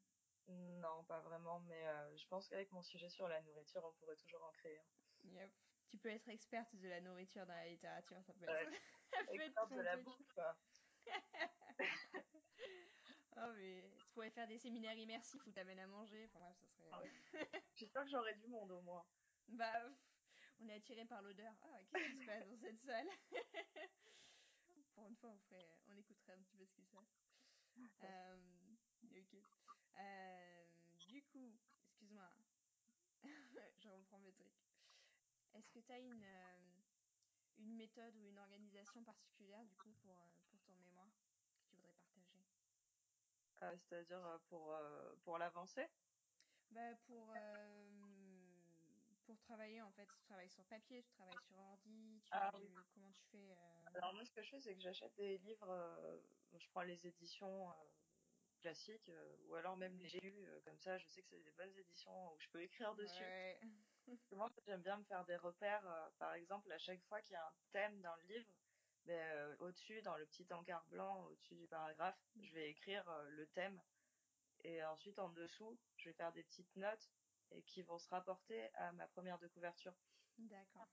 Non, 0.48 1.04
pas 1.04 1.20
vraiment, 1.20 1.60
mais 1.60 1.86
euh, 1.88 2.16
je 2.16 2.26
pense 2.28 2.48
qu'avec 2.48 2.70
mon 2.72 2.82
sujet 2.82 3.08
sur 3.08 3.28
la 3.28 3.42
nourriture, 3.42 3.84
on 3.84 3.92
pourrait 3.94 4.16
toujours 4.16 4.42
en 4.44 4.52
créer. 4.52 4.80
Yep. 5.24 5.50
Tu 5.88 5.98
peux 5.98 6.08
être 6.08 6.28
experte 6.28 6.74
de 6.76 6.88
la 6.88 7.00
nourriture 7.00 7.46
dans 7.46 7.54
la 7.54 7.68
littérature, 7.68 8.22
ça 8.24 8.32
peut 8.34 8.46
Ouais. 8.46 8.62
être, 8.62 8.72
ça 9.10 9.24
peut 9.24 9.34
être 9.34 9.40
Experte 9.42 9.70
ton 9.70 9.76
de 9.76 9.82
la 9.82 9.96
bouffe, 9.96 10.32
quoi. 10.34 10.56
Oh, 13.38 13.52
mais 13.54 13.84
pourrais 14.16 14.30
faire 14.30 14.48
des 14.48 14.58
séminaires 14.58 14.96
immersifs 14.96 15.46
où 15.46 15.52
t'amènes 15.52 15.78
à 15.78 15.86
manger. 15.86 16.24
Enfin 16.24 16.38
bref, 16.38 16.56
ça 16.58 16.68
serait. 16.70 16.88
Ah 16.90 17.02
J'espère 17.76 18.02
que 18.04 18.08
j'aurai 18.08 18.34
du 18.36 18.46
monde 18.46 18.70
au 18.72 18.80
moins. 18.80 19.04
Bah, 19.48 19.70
on 20.58 20.68
est 20.68 20.76
attiré 20.76 21.04
par 21.04 21.20
l'odeur. 21.20 21.52
Ah, 21.60 21.80
qu'est-ce 21.92 22.12
qui 22.12 22.20
se 22.20 22.24
passe 22.24 22.48
dans 22.48 22.56
cette 22.56 22.80
salle? 22.80 23.08
Pour 24.94 25.06
une 25.06 25.16
fois, 25.16 25.28
on 25.28 25.38
ferait, 25.40 25.68
on 25.88 25.96
écouterait 25.98 26.32
un 26.32 26.38
petit 26.38 26.56
peu 26.56 26.64
ce 26.64 26.72
qui 26.72 26.82
se 26.82 26.90
passe. 26.92 27.20
Euh, 28.04 28.38
ok. 29.14 29.36
Euh, 29.98 30.64
du 30.96 31.22
coup, 31.24 31.54
excuse-moi, 31.84 32.30
je 33.82 33.88
reprends 33.90 34.18
mes 34.20 34.32
trucs. 34.32 34.64
Est-ce 35.52 35.70
que 35.70 35.80
tu 35.80 35.92
as 35.92 35.98
une, 35.98 36.24
euh, 36.24 36.80
une 37.58 37.74
méthode 37.76 38.16
ou 38.16 38.26
une 38.26 38.38
organisation 38.38 39.04
particulière 39.04 39.62
du 39.66 39.76
coup 39.76 39.92
pour, 40.00 40.18
euh, 40.22 40.28
pour 40.48 40.62
ton 40.62 40.74
mémoire 40.76 41.12
que 41.52 41.68
tu 41.68 41.76
voudrais 41.76 41.92
partager 41.92 42.40
Euh, 42.64 43.45
C'est-à-dire 43.60 44.24
euh, 44.26 44.38
pour, 44.48 44.74
euh, 44.74 45.14
pour 45.24 45.38
l'avancée. 45.38 45.88
Bah 46.70 46.94
pour 47.06 47.30
euh, 47.30 47.90
pour 49.24 49.38
travailler 49.38 49.80
en 49.82 49.90
fait, 49.92 50.06
tu 50.06 50.20
travailles 50.26 50.50
sur 50.50 50.64
papier, 50.64 51.02
tu 51.02 51.10
travailles 51.12 51.40
sur 51.46 51.56
ordi, 51.56 52.20
tu 52.24 52.30
Ah 52.32 52.50
oui. 52.54 52.68
comment 52.94 53.12
tu 53.12 53.22
fais 53.30 53.50
euh, 53.52 53.56
Alors 53.94 54.12
moi, 54.14 54.24
ce 54.24 54.32
que 54.32 54.42
je 54.42 54.50
fais, 54.50 54.60
c'est 54.60 54.74
que 54.74 54.80
j'achète 54.80 55.14
des 55.16 55.38
livres, 55.38 55.68
euh, 55.70 56.20
je 56.52 56.68
prends 56.70 56.82
les 56.82 57.06
éditions 57.06 57.70
euh, 57.70 57.74
classiques, 58.60 59.08
euh, 59.08 59.36
ou 59.48 59.54
alors 59.54 59.76
même 59.76 59.96
les 59.98 60.20
euh, 60.22 60.60
comme 60.64 60.78
ça, 60.78 60.98
je 60.98 61.06
sais 61.08 61.22
que 61.22 61.28
c'est 61.28 61.42
des 61.42 61.52
bonnes 61.52 61.76
éditions 61.78 62.32
où 62.32 62.38
je 62.40 62.48
peux 62.50 62.62
écrire 62.62 62.94
dessus. 62.94 63.22
Ouais. 63.22 63.60
Moi, 64.32 64.48
j'aime 64.66 64.82
bien 64.82 64.98
me 64.98 65.04
faire 65.04 65.24
des 65.24 65.36
repères, 65.36 65.86
euh, 65.88 66.10
par 66.18 66.34
exemple, 66.34 66.70
à 66.72 66.78
chaque 66.78 67.02
fois 67.08 67.20
qu'il 67.22 67.32
y 67.32 67.36
a 67.36 67.46
un 67.46 67.54
thème 67.72 68.00
dans 68.02 68.14
le 68.16 68.22
livre, 68.34 68.46
ben, 69.06 69.18
euh, 69.36 69.56
au-dessus, 69.60 70.02
dans 70.02 70.16
le 70.16 70.26
petit 70.26 70.46
encart 70.52 70.84
blanc, 70.86 71.24
au-dessus 71.26 71.56
du 71.56 71.66
paragraphe, 71.68 72.18
je 72.42 72.52
vais 72.54 72.68
écrire 72.70 73.08
euh, 73.08 73.28
le 73.30 73.46
thème, 73.48 73.80
et 74.64 74.82
ensuite, 74.84 75.18
en 75.18 75.28
dessous, 75.30 75.78
je 75.96 76.08
vais 76.08 76.14
faire 76.14 76.32
des 76.32 76.42
petites 76.44 76.74
notes, 76.76 77.10
et 77.52 77.62
qui 77.62 77.82
vont 77.82 77.98
se 77.98 78.08
rapporter 78.08 78.68
à 78.74 78.92
ma 78.92 79.06
première 79.08 79.38
de 79.38 79.48
couverture. 79.48 79.94
D'accord. 80.38 80.88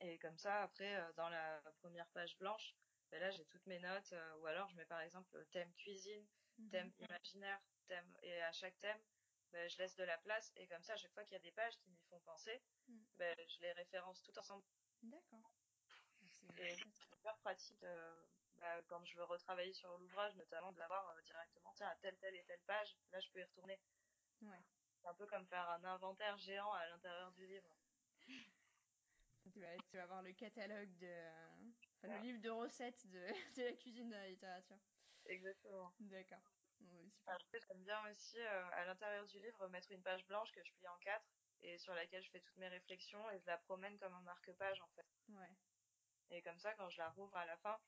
Et 0.00 0.18
comme 0.18 0.38
ça, 0.38 0.62
après, 0.62 0.96
euh, 0.96 1.12
dans 1.14 1.28
la 1.28 1.60
première 1.80 2.08
page 2.10 2.36
blanche, 2.38 2.74
ben 3.10 3.20
là, 3.20 3.30
j'ai 3.30 3.44
toutes 3.46 3.66
mes 3.66 3.78
notes. 3.80 4.14
ou 4.38 4.46
alors, 4.46 4.68
je 4.68 4.76
mets 4.76 4.86
par 4.86 5.00
exemple 5.00 5.44
thème 5.52 5.72
cuisine, 5.74 6.26
Mhm. 6.58 6.70
thème 6.70 6.92
imaginaire, 6.98 7.60
thème. 7.86 8.16
Et 8.22 8.40
à 8.42 8.52
chaque 8.52 8.78
thème, 8.80 9.00
ben, 9.52 9.68
je 9.68 9.78
laisse 9.78 9.94
de 9.96 10.04
la 10.04 10.18
place. 10.18 10.52
Et 10.56 10.66
comme 10.66 10.82
ça, 10.82 10.94
à 10.94 10.96
chaque 10.96 11.12
fois 11.12 11.24
qu'il 11.24 11.34
y 11.34 11.36
a 11.36 11.40
des 11.40 11.52
pages 11.52 11.76
qui 11.78 11.90
m'y 11.90 12.02
font 12.08 12.20
penser, 12.20 12.62
Mm. 12.88 13.04
je 13.18 13.60
les 13.60 13.72
référence 13.72 14.22
tout 14.22 14.38
ensemble. 14.38 14.64
D'accord. 15.02 15.50
C'est 16.54 16.74
super 16.74 17.36
pratique 17.38 17.82
euh, 17.82 18.14
ben, 18.60 18.82
quand 18.88 19.04
je 19.04 19.16
veux 19.16 19.24
retravailler 19.24 19.72
sur 19.72 19.96
l'ouvrage, 19.98 20.34
notamment 20.36 20.72
de 20.72 20.78
l'avoir 20.78 21.08
euh, 21.10 21.22
directement, 21.22 21.72
tiens, 21.74 21.88
à 21.88 21.96
telle, 21.96 22.16
telle 22.18 22.36
et 22.36 22.44
telle 22.44 22.60
page. 22.66 22.96
Là, 23.12 23.20
je 23.20 23.30
peux 23.30 23.40
y 23.40 23.44
retourner. 23.44 23.78
Ouais. 24.42 24.62
C'est 25.02 25.08
un 25.08 25.14
peu 25.14 25.26
comme 25.26 25.46
faire 25.46 25.68
un 25.70 25.84
inventaire 25.84 26.36
géant 26.38 26.72
à 26.72 26.86
l'intérieur 26.88 27.32
du 27.32 27.46
livre. 27.46 27.68
Tu 29.52 29.60
vas, 29.60 29.78
tu 29.88 29.96
vas 29.96 30.02
avoir 30.02 30.22
le 30.22 30.32
catalogue 30.32 30.96
de, 30.98 31.06
euh, 31.06 31.54
enfin, 32.02 32.16
le 32.16 32.20
livre 32.20 32.40
de 32.40 32.50
recettes 32.50 33.06
de, 33.06 33.26
de 33.56 33.62
la 33.62 33.72
cuisine 33.74 34.08
de 34.08 34.14
la 34.14 34.28
littérature. 34.28 34.76
Exactement. 35.26 35.92
D'accord. 36.00 36.42
Ouais. 36.80 37.10
Après, 37.26 37.60
j'aime 37.68 37.84
bien 37.84 38.10
aussi, 38.10 38.40
euh, 38.40 38.64
à 38.72 38.84
l'intérieur 38.86 39.24
du 39.26 39.38
livre, 39.38 39.68
mettre 39.68 39.92
une 39.92 40.02
page 40.02 40.26
blanche 40.26 40.50
que 40.52 40.64
je 40.64 40.72
plie 40.72 40.88
en 40.88 40.98
quatre 40.98 41.24
et 41.60 41.78
sur 41.78 41.94
laquelle 41.94 42.22
je 42.22 42.30
fais 42.30 42.40
toutes 42.40 42.56
mes 42.56 42.68
réflexions 42.68 43.30
et 43.30 43.38
je 43.38 43.46
la 43.46 43.58
promène 43.58 43.96
comme 43.98 44.14
un 44.14 44.20
marque-page, 44.22 44.80
en 44.80 44.88
fait. 44.96 45.06
Ouais. 45.28 45.56
Et 46.30 46.42
comme 46.42 46.58
ça, 46.58 46.74
quand 46.74 46.88
je 46.90 46.98
la 46.98 47.10
rouvre 47.10 47.36
à 47.36 47.46
la 47.46 47.56
fin, 47.56 47.78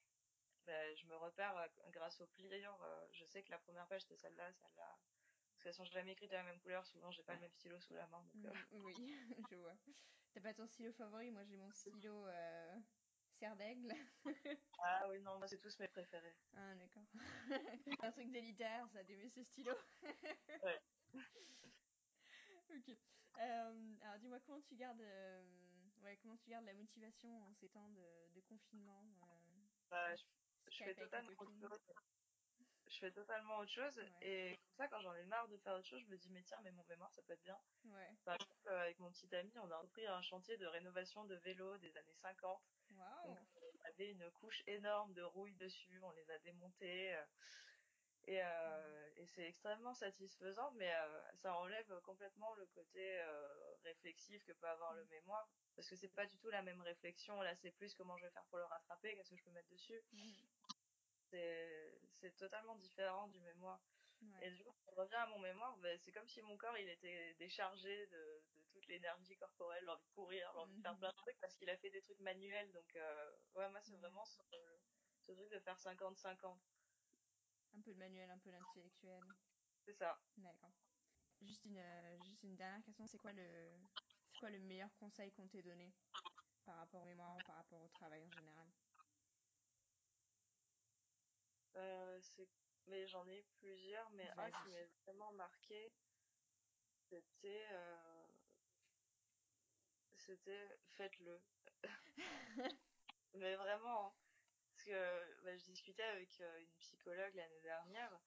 ben, 0.66 0.96
je 0.96 1.06
me 1.06 1.16
repère 1.16 1.56
euh, 1.56 1.68
grâce 1.90 2.20
aux 2.20 2.26
pliures. 2.26 2.82
euh, 2.82 3.06
je 3.12 3.24
sais 3.24 3.42
que 3.42 3.50
la 3.50 3.58
première 3.58 3.86
page, 3.88 4.02
c'était 4.02 4.16
celle-là, 4.16 4.52
celle-là. 4.52 4.96
Parce 5.52 5.64
qu'elles 5.64 5.74
sont 5.74 5.84
jamais 5.84 6.12
écrites 6.12 6.30
de 6.30 6.36
la 6.36 6.44
même 6.44 6.60
couleur. 6.60 6.86
Souvent, 6.86 7.10
j'ai 7.10 7.22
pas 7.24 7.34
le 7.34 7.40
même 7.40 7.52
stylo 7.52 7.80
sous 7.80 7.94
la 7.94 8.06
main. 8.06 8.22
Donc, 8.22 8.44
euh, 8.44 8.78
Mm, 8.78 8.84
Oui, 8.84 8.94
je 9.50 9.56
vois. 9.56 9.74
T'as 10.34 10.40
pas 10.40 10.54
ton 10.54 10.66
stylo 10.66 10.92
favori 10.92 11.30
Moi, 11.30 11.44
j'ai 11.44 11.56
mon 11.56 11.70
stylo 11.72 12.26
euh, 12.26 12.76
serre 13.40 13.56
d'aigle. 13.56 13.92
Ah 14.80 15.08
oui, 15.08 15.20
non, 15.20 15.38
moi, 15.38 15.48
c'est 15.48 15.58
tous 15.60 15.76
mes 15.80 15.88
préférés. 15.88 16.32
Ah, 16.56 16.74
d'accord. 16.76 17.02
un 18.04 18.12
truc 18.12 18.30
d'élitaire, 18.30 18.88
ça, 18.92 19.02
d'aimer 19.02 19.28
ce 19.28 19.42
stylo. 19.42 19.74
Ouais. 20.62 20.78
ok. 22.70 22.96
Euh, 23.40 23.94
alors, 24.02 24.18
dis-moi, 24.18 24.38
comment 24.46 24.60
tu 24.60 24.76
gardes, 24.76 25.00
ouais, 26.02 26.16
comment 26.22 26.36
tu 26.36 26.50
gardes 26.50 26.64
la 26.64 26.74
motivation 26.74 27.28
en 27.44 27.54
ces 27.54 27.68
temps 27.68 27.88
de, 27.88 28.34
de 28.34 28.40
confinement 28.42 29.04
euh, 29.22 29.26
Bah, 29.90 30.14
je, 30.16 30.84
fais 30.84 30.94
totalement 30.94 31.30
autre 31.38 31.52
chose. 31.60 31.80
Je 32.86 32.98
fais 32.98 33.10
totalement 33.10 33.58
autre 33.58 33.70
chose. 33.70 33.98
Ouais. 33.98 34.12
Et 34.22 34.56
comme 34.56 34.76
ça, 34.76 34.88
quand 34.88 35.00
j'en 35.00 35.14
ai 35.14 35.24
marre 35.24 35.48
de 35.48 35.56
faire 35.58 35.74
autre 35.74 35.86
chose, 35.86 36.00
je 36.00 36.10
me 36.10 36.16
dis, 36.16 36.30
mais 36.30 36.42
tiens, 36.42 36.58
mais 36.62 36.70
mon 36.72 36.84
mémoire, 36.88 37.12
ça 37.12 37.22
peut 37.22 37.34
être 37.34 37.42
bien. 37.42 37.58
Ouais. 37.84 38.10
Par 38.24 38.34
exemple, 38.34 38.68
euh, 38.68 38.80
avec 38.80 38.98
mon 38.98 39.10
petit 39.10 39.34
ami, 39.34 39.52
on 39.58 39.70
a 39.70 39.78
repris 39.78 40.06
un 40.06 40.22
chantier 40.22 40.56
de 40.56 40.66
rénovation 40.66 41.24
de 41.24 41.34
vélos 41.36 41.78
des 41.78 41.96
années 41.96 42.14
50. 42.14 42.62
Waouh. 42.90 43.26
Donc, 43.26 43.38
on 43.62 43.88
avait 43.88 44.10
une 44.10 44.30
couche 44.32 44.62
énorme 44.66 45.12
de 45.12 45.22
rouille 45.22 45.54
dessus, 45.54 46.00
on 46.02 46.10
les 46.12 46.30
a 46.30 46.38
démontées. 46.38 47.16
Et 48.26 48.42
euh, 48.42 49.08
et 49.16 49.26
c'est 49.26 49.46
extrêmement 49.46 49.94
satisfaisant, 49.94 50.70
mais 50.72 50.92
euh, 50.94 51.20
ça 51.34 51.54
enlève 51.56 52.00
complètement 52.02 52.54
le 52.54 52.66
côté 52.66 53.20
euh, 53.20 53.74
réflexif 53.84 54.44
que 54.44 54.52
peut 54.52 54.68
avoir 54.68 54.94
le 54.94 55.04
mémoire. 55.06 55.48
Parce 55.74 55.88
que 55.88 55.96
c'est 55.96 56.08
pas 56.14 56.26
du 56.26 56.36
tout 56.38 56.50
la 56.50 56.62
même 56.62 56.80
réflexion. 56.82 57.40
Là, 57.40 57.54
c'est 57.56 57.70
plus 57.72 57.94
comment 57.94 58.16
je 58.16 58.26
vais 58.26 58.30
faire 58.30 58.44
pour 58.50 58.58
le 58.58 58.64
rattraper, 58.64 59.14
qu'est-ce 59.14 59.30
que 59.30 59.36
je 59.36 59.44
peux 59.44 59.50
mettre 59.50 59.70
dessus. 59.70 60.00
Mhm. 60.12 60.32
C'est 62.20 62.36
totalement 62.36 62.76
différent 62.76 63.28
du 63.28 63.40
mémoire. 63.40 63.80
Ouais. 64.22 64.48
Et 64.48 64.50
du 64.50 64.64
coup, 64.64 64.72
quand 64.84 64.92
je 64.92 65.00
reviens 65.00 65.20
à 65.20 65.26
mon 65.26 65.38
mémoire, 65.38 65.76
ben, 65.78 65.96
c'est 66.00 66.10
comme 66.10 66.26
si 66.26 66.42
mon 66.42 66.56
corps 66.56 66.76
il 66.78 66.88
était 66.88 67.34
déchargé 67.34 68.06
de, 68.08 68.42
de 68.56 68.64
toute 68.72 68.86
l'énergie 68.88 69.36
corporelle, 69.36 69.84
l'envie 69.84 70.04
de 70.04 70.14
courir, 70.14 70.52
l'envie 70.54 70.76
de 70.76 70.82
faire 70.82 70.96
plein 70.98 71.10
de 71.10 71.16
trucs 71.16 71.38
parce 71.40 71.54
qu'il 71.54 71.70
a 71.70 71.76
fait 71.76 71.90
des 71.90 72.00
trucs 72.02 72.18
manuels. 72.20 72.72
Donc, 72.72 72.98
ouais, 73.54 73.68
moi, 73.68 73.80
c'est 73.82 73.96
vraiment 73.96 74.24
ce, 74.24 74.40
ce 75.20 75.32
truc 75.32 75.50
de 75.50 75.60
faire 75.60 75.78
50-50. 75.78 76.58
Un 77.78 77.80
peu 77.80 77.92
le 77.92 77.96
manuel, 77.96 78.28
un 78.28 78.38
peu 78.38 78.50
l'intellectuel. 78.50 79.22
C'est 79.86 79.94
ça. 79.94 80.18
D'accord. 80.36 80.72
Juste 81.40 81.64
une, 81.64 81.78
euh, 81.78 82.18
juste 82.24 82.42
une 82.42 82.56
dernière 82.56 82.82
question, 82.82 83.06
c'est 83.06 83.18
quoi 83.18 83.32
le, 83.32 83.70
c'est 84.32 84.40
quoi 84.40 84.50
le 84.50 84.58
meilleur 84.58 84.92
conseil 84.96 85.30
qu'on 85.30 85.46
t'ait 85.46 85.62
donné 85.62 85.92
par 86.64 86.76
rapport 86.78 87.02
au 87.02 87.06
mémoire 87.06 87.36
ou 87.36 87.42
par 87.46 87.54
rapport 87.54 87.80
au 87.80 87.88
travail 87.88 88.24
en 88.24 88.30
général? 88.32 88.66
Euh, 91.76 92.18
c'est, 92.20 92.48
mais 92.88 93.06
j'en 93.06 93.28
ai 93.28 93.38
eu 93.38 93.44
plusieurs, 93.60 94.10
mais 94.10 94.28
un 94.38 94.50
qui 94.50 94.68
m'a 94.70 94.84
vraiment 95.06 95.32
marqué, 95.34 95.92
c'était, 97.08 97.66
euh, 97.70 98.26
c'était 100.16 100.68
faites-le. 100.96 101.40
Mais 103.34 103.54
vraiment, 103.56 104.06
hein. 104.08 104.27
Que 104.88 105.42
bah, 105.44 105.56
je 105.56 105.64
discutais 105.64 106.02
avec 106.02 106.40
euh, 106.40 106.60
une 106.60 106.76
psychologue 106.80 107.34
l'année 107.34 107.60
dernière 107.60 108.18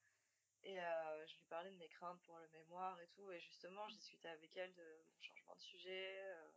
Et 0.63 0.79
euh, 0.79 1.25
je 1.27 1.37
lui 1.37 1.45
parlais 1.45 1.71
de 1.71 1.77
mes 1.77 1.89
craintes 1.89 2.21
pour 2.21 2.37
le 2.37 2.47
mémoire 2.49 2.99
et 3.01 3.07
tout. 3.07 3.31
Et 3.31 3.39
justement, 3.39 3.87
je 3.89 3.95
discutais 3.95 4.29
avec 4.29 4.55
elle 4.55 4.73
de 4.75 5.03
mon 5.11 5.21
changement 5.21 5.55
de 5.55 5.61
sujet, 5.61 6.21
euh, 6.21 6.51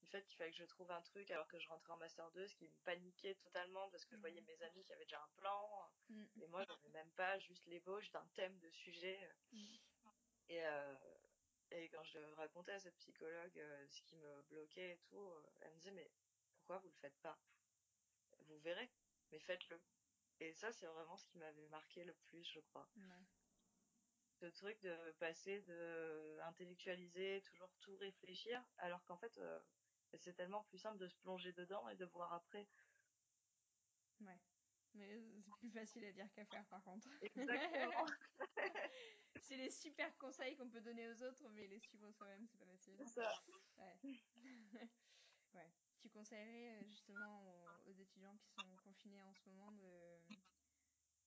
du 0.00 0.06
fait 0.06 0.24
qu'il 0.24 0.36
fallait 0.36 0.52
que 0.52 0.56
je 0.56 0.64
trouve 0.64 0.90
un 0.90 1.02
truc 1.02 1.30
alors 1.30 1.46
que 1.48 1.58
je 1.58 1.68
rentrais 1.68 1.92
en 1.92 1.98
Master 1.98 2.30
2, 2.32 2.48
ce 2.48 2.56
qui 2.56 2.64
me 2.64 2.74
paniquait 2.84 3.34
totalement 3.34 3.90
parce 3.90 4.06
que 4.06 4.16
je 4.16 4.20
voyais 4.20 4.40
mes 4.40 4.62
amis 4.62 4.84
qui 4.84 4.92
avaient 4.94 5.04
déjà 5.04 5.20
un 5.22 5.30
plan. 5.36 5.90
Mm. 6.08 6.24
Et 6.42 6.46
moi, 6.46 6.64
j'avais 6.64 6.88
même 6.88 7.10
pas 7.12 7.38
juste 7.38 7.66
l'ébauche 7.66 8.10
d'un 8.10 8.26
thème 8.34 8.58
de 8.58 8.70
sujet. 8.70 9.20
Mm. 9.52 9.76
Et, 10.48 10.64
euh, 10.64 10.94
et 11.72 11.88
quand 11.90 12.04
je 12.04 12.18
racontais 12.36 12.72
à 12.72 12.80
cette 12.80 12.96
psychologue 12.96 13.60
ce 13.90 14.02
qui 14.02 14.16
me 14.16 14.42
bloquait 14.48 14.92
et 14.92 15.00
tout, 15.08 15.32
elle 15.60 15.70
me 15.70 15.76
disait 15.76 15.90
mais 15.92 16.10
pourquoi 16.54 16.78
vous 16.78 16.88
le 16.88 16.94
faites 17.00 17.18
pas? 17.20 17.38
Vous 18.48 18.58
verrez, 18.58 18.90
mais 19.32 19.40
faites-le. 19.40 19.80
Et 20.40 20.52
ça, 20.52 20.72
c'est 20.72 20.86
vraiment 20.86 21.16
ce 21.16 21.26
qui 21.26 21.38
m'avait 21.38 21.68
marqué 21.68 22.04
le 22.04 22.14
plus, 22.14 22.44
je 22.44 22.60
crois. 22.60 22.88
Ouais. 22.96 23.24
Ce 24.40 24.46
truc 24.46 24.80
de 24.80 25.12
passer 25.18 25.60
de 25.62 26.38
intellectualiser, 26.42 27.42
toujours 27.42 27.70
tout 27.80 27.96
réfléchir, 27.96 28.62
alors 28.78 29.04
qu'en 29.04 29.16
fait, 29.16 29.36
euh, 29.38 29.58
c'est 30.18 30.34
tellement 30.34 30.64
plus 30.64 30.78
simple 30.78 30.98
de 30.98 31.08
se 31.08 31.16
plonger 31.16 31.52
dedans 31.52 31.88
et 31.88 31.96
de 31.96 32.04
voir 32.06 32.32
après. 32.32 32.66
Ouais. 34.20 34.40
Mais 34.94 35.22
c'est 35.40 35.56
plus 35.56 35.70
facile 35.70 36.04
à 36.04 36.12
dire 36.12 36.30
qu'à 36.32 36.44
faire 36.44 36.66
par 36.66 36.82
contre. 36.82 37.08
Exactement. 37.22 38.06
c'est 39.40 39.56
les 39.56 39.70
super 39.70 40.16
conseils 40.18 40.54
qu'on 40.56 40.68
peut 40.68 40.80
donner 40.80 41.08
aux 41.08 41.22
autres, 41.22 41.48
mais 41.50 41.66
les 41.66 41.78
suivre 41.78 42.10
soi-même, 42.12 42.46
c'est 42.46 42.58
pas 42.58 42.66
facile. 42.66 42.94
C'est 42.98 43.06
ça. 43.06 43.32
Ouais. 43.78 43.98
ouais. 45.54 45.72
Tu 46.02 46.10
conseillerais 46.10 46.72
euh, 46.74 46.84
justement 46.88 47.40
aux, 47.86 47.90
aux, 47.90 47.94
étudiants 47.94 48.36
qui 48.36 48.50
sont 48.50 48.76
confinés 48.84 49.22
en 49.22 49.32
ce 49.34 49.48
moment 49.48 49.70
de 49.70 50.18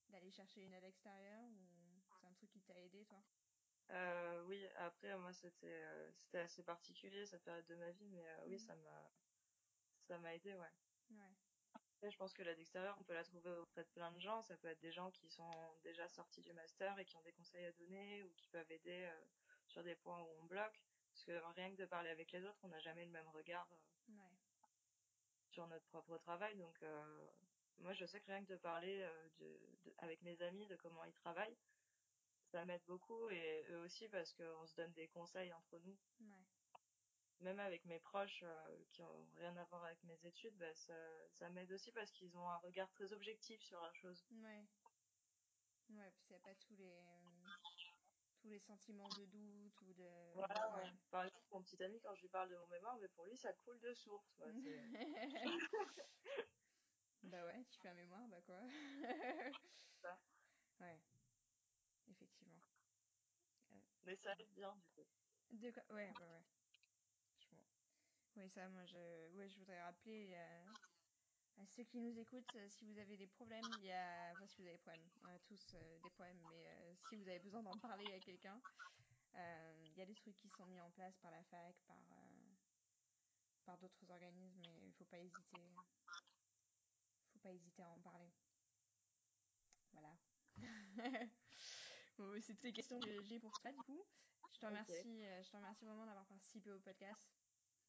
d'aller 0.10 0.30
chercher 0.32 0.62
une 0.64 0.74
aide 0.74 0.84
extérieure 0.84 1.50
ou 1.50 2.02
c'est 2.20 2.28
un 2.28 2.34
truc 2.34 2.50
qui 2.52 2.62
t'a 2.62 2.78
aidé 2.80 3.06
toi? 3.06 3.24
Euh, 3.92 4.44
Oui, 4.48 4.68
après 4.76 5.18
moi 5.18 5.32
c'était 5.34 5.66
euh, 5.84 6.12
c'était 6.12 6.40
assez 6.40 6.62
particulier 6.64 7.26
cette 7.26 7.44
période 7.44 7.66
de 7.68 7.76
ma 7.76 7.92
vie, 7.92 8.10
mais 8.10 8.28
euh, 8.28 8.46
oui 8.48 8.56
Mhm. 8.56 8.60
ça 8.60 8.76
m'a 8.76 9.12
ça 10.08 10.18
m'a 10.20 10.36
aidé, 10.36 10.54
ouais. 10.56 10.74
Ouais. 11.10 11.36
Après, 11.74 12.12
je 12.12 12.18
pense 12.18 12.34
que 12.34 12.44
l'aide 12.44 12.60
extérieure, 12.60 12.98
on 13.00 13.04
peut 13.04 13.14
la 13.14 13.24
trouver 13.24 13.52
auprès 13.52 13.84
de 13.84 13.90
plein 13.90 14.12
de 14.12 14.20
gens. 14.20 14.42
Ça 14.44 14.56
peut 14.58 14.68
être 14.68 14.82
des 14.82 14.92
gens 14.92 15.10
qui 15.12 15.30
sont 15.30 15.50
déjà 15.84 16.08
sortis 16.10 16.42
du 16.42 16.54
master 16.54 17.00
et 17.00 17.06
qui 17.06 17.16
ont 17.16 17.24
des 17.24 17.32
conseils 17.34 17.66
à 17.66 17.72
donner 17.74 18.24
ou 18.24 18.34
qui 18.36 18.48
peuvent 18.50 18.72
aider 18.72 19.10
sur 19.68 19.84
des 19.84 19.96
points 19.96 20.22
où 20.22 20.28
on 20.42 20.46
bloque. 20.46 20.80
Parce 21.12 21.24
que 21.24 21.32
rien 21.56 21.72
que 21.72 21.78
de 21.82 21.86
parler 21.86 22.10
avec 22.10 22.32
les 22.32 22.46
autres, 22.46 22.60
on 22.64 22.68
n'a 22.68 22.80
jamais 22.80 23.06
le 23.06 23.12
même 23.12 23.28
regard 23.30 23.68
Ouais. 24.10 24.44
Sur 25.56 25.68
notre 25.68 25.86
propre 25.88 26.18
travail. 26.18 26.56
Donc, 26.58 26.76
euh, 26.84 27.28
moi, 27.78 27.94
je 27.94 28.06
sais 28.06 28.20
que 28.20 28.26
rien 28.28 28.44
que 28.44 28.52
de 28.54 28.58
parler 28.58 29.00
euh, 29.02 29.30
de, 29.39 29.50
de- 29.86 29.94
avec 30.00 30.22
mes 30.22 30.39
amis 30.41 30.68
de 30.68 30.76
comment 30.76 31.04
ils 31.06 31.13
travaillent, 31.13 31.58
ça 32.52 32.65
m'aide 32.65 32.84
beaucoup 32.88 33.30
et 33.30 33.65
eux 33.72 33.80
aussi 33.86 34.08
parce 34.10 34.34
qu'on 34.34 34.68
se 34.68 34.76
donne 34.76 34.91
des 34.94 35.08
conseils 35.08 35.54
entre 35.54 35.80
nous. 35.80 35.98
Ouais. 36.20 36.46
Même 37.39 37.60
avec 37.60 37.86
mes 37.86 38.00
proches 38.00 38.44
euh, 38.44 38.84
qui 38.91 39.02
ont 39.02 39.26
rien 39.38 39.56
à 39.58 39.63
voir 39.65 39.86
avec 39.86 40.04
mes 40.04 40.20
études, 40.26 40.58
bah, 40.58 40.74
ça, 40.76 40.94
ça 41.39 41.50
m'aide 41.50 41.72
aussi 41.72 41.91
parce 41.94 42.12
qu'ils 42.12 42.38
ont 42.38 42.50
un 42.50 42.58
regard 42.58 42.89
très 42.91 43.12
objectif 43.13 43.62
sur 43.62 43.82
la 43.82 43.94
chose. 43.94 44.26
Ouais. 44.32 44.65
Ouais, 45.89 46.12
n'y 46.30 46.36
a 46.36 46.39
pas 46.39 46.56
tous 46.56 46.76
les 46.76 46.91
tous 48.45 48.51
les 48.51 48.60
sentiments 48.60 49.10
de 49.10 49.25
doute 49.25 49.81
ou 49.81 49.93
de 49.93 50.34
Voilà, 50.36 50.77
ouais. 50.77 50.84
ouais. 50.84 50.91
Par 51.10 51.23
exemple, 51.25 51.45
mon 51.51 51.63
petit 51.63 51.81
ami, 51.84 51.99
quand 51.99 52.13
je 52.13 52.21
lui 52.21 52.29
parle 52.29 52.47
de 52.51 52.55
mon 52.58 52.67
mémoire, 52.67 52.95
mais 53.01 53.08
pour 53.08 53.25
lui, 53.25 53.36
ça 53.36 53.51
coule 53.53 53.79
de 53.79 53.91
source. 53.95 54.39
bah 57.23 57.43
ouais, 57.47 57.65
tu 57.71 57.79
fais 57.79 57.88
un 57.88 57.95
mémoire, 57.95 58.27
bah 58.27 58.41
quoi. 58.45 58.62
Ça. 60.03 60.19
Ouais. 60.79 60.99
Effectivement. 62.08 62.62
Mais 64.05 64.15
ça 64.15 64.36
aide 64.38 64.53
bien, 64.53 64.75
du 64.75 64.88
coup. 64.89 65.08
De 65.49 65.71
quoi 65.71 65.84
Ouais, 65.89 66.13
ouais, 66.19 66.27
ouais. 66.27 66.43
Je. 67.39 67.55
Oui, 68.36 68.47
ça, 68.51 68.69
moi, 68.69 68.86
je, 68.86 69.29
ouais, 69.38 69.49
je 69.49 69.58
voudrais 69.58 69.81
rappeler 69.81 70.36
euh, 70.36 70.65
à 71.58 71.65
ceux 71.65 71.84
qui 71.84 71.99
nous 71.99 72.19
écoutent, 72.19 72.55
euh, 72.55 72.69
si 72.69 72.86
vous 72.86 72.99
avez 72.99 73.17
des 73.17 73.27
problèmes, 73.27 73.71
il 73.71 73.86
y 73.86 73.91
a, 73.91 74.25
on 74.88 75.28
a 75.28 75.39
tous 75.39 75.74
euh, 75.74 76.00
des 76.00 76.10
problèmes, 76.10 76.39
mais 76.48 76.67
euh, 76.67 76.95
si 76.95 77.15
vous 77.15 77.28
avez 77.28 77.39
besoin 77.39 77.63
d'en 77.63 77.78
parler 77.78 78.13
à 78.13 78.19
quelqu'un, 78.19 78.62
euh, 79.36 79.88
il 79.88 79.98
y 79.98 80.02
a 80.02 80.06
des 80.06 80.15
trucs 80.15 80.38
qui 80.38 80.50
sont 80.50 80.65
mis 80.65 80.80
en 80.80 80.89
place 80.91 81.17
par 81.17 81.32
la 81.32 81.43
fac, 81.43 81.76
par, 81.88 81.98
par 83.65 83.78
d'autres 83.78 84.10
organismes, 84.10 84.62
et 84.63 84.88
il 84.88 84.93
faut 84.93 85.06
pas 85.06 85.19
hésiter. 85.19 85.58
Faut 87.34 87.39
pas 87.39 87.52
hésiter 87.52 87.82
à 87.82 87.89
en 87.89 88.00
parler. 88.00 88.32
Voilà. 89.91 90.15
bon, 92.17 92.41
c'est 92.41 92.54
toutes 92.54 92.63
les 92.63 92.74
questions 92.74 93.00
que 93.00 93.21
j'ai 93.24 93.39
pour 93.39 93.52
toi, 93.60 93.71
du 93.71 93.84
coup. 93.84 94.06
Je 94.54 94.60
te 94.60 94.65
remercie, 94.65 95.24
je 95.43 95.50
te 95.50 95.58
remercie 95.58 95.86
vraiment 95.86 96.06
d'avoir 96.06 96.26
participé 96.28 96.71
au 96.71 96.80
podcast. 96.80 97.21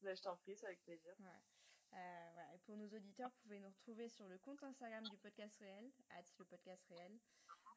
Là, 0.01 0.13
je 0.13 0.21
t'en 0.21 0.35
prie, 0.37 0.55
c'est 0.55 0.65
avec 0.65 0.83
plaisir. 0.83 1.13
Ouais. 1.19 1.56
Euh, 1.93 2.57
pour 2.65 2.75
nos 2.75 2.87
auditeurs, 2.87 3.29
vous 3.29 3.41
pouvez 3.43 3.59
nous 3.59 3.69
retrouver 3.69 4.09
sur 4.09 4.27
le 4.27 4.37
compte 4.39 4.61
Instagram 4.63 5.03
du 5.09 5.17
podcast 5.17 5.57
réel, 5.59 5.91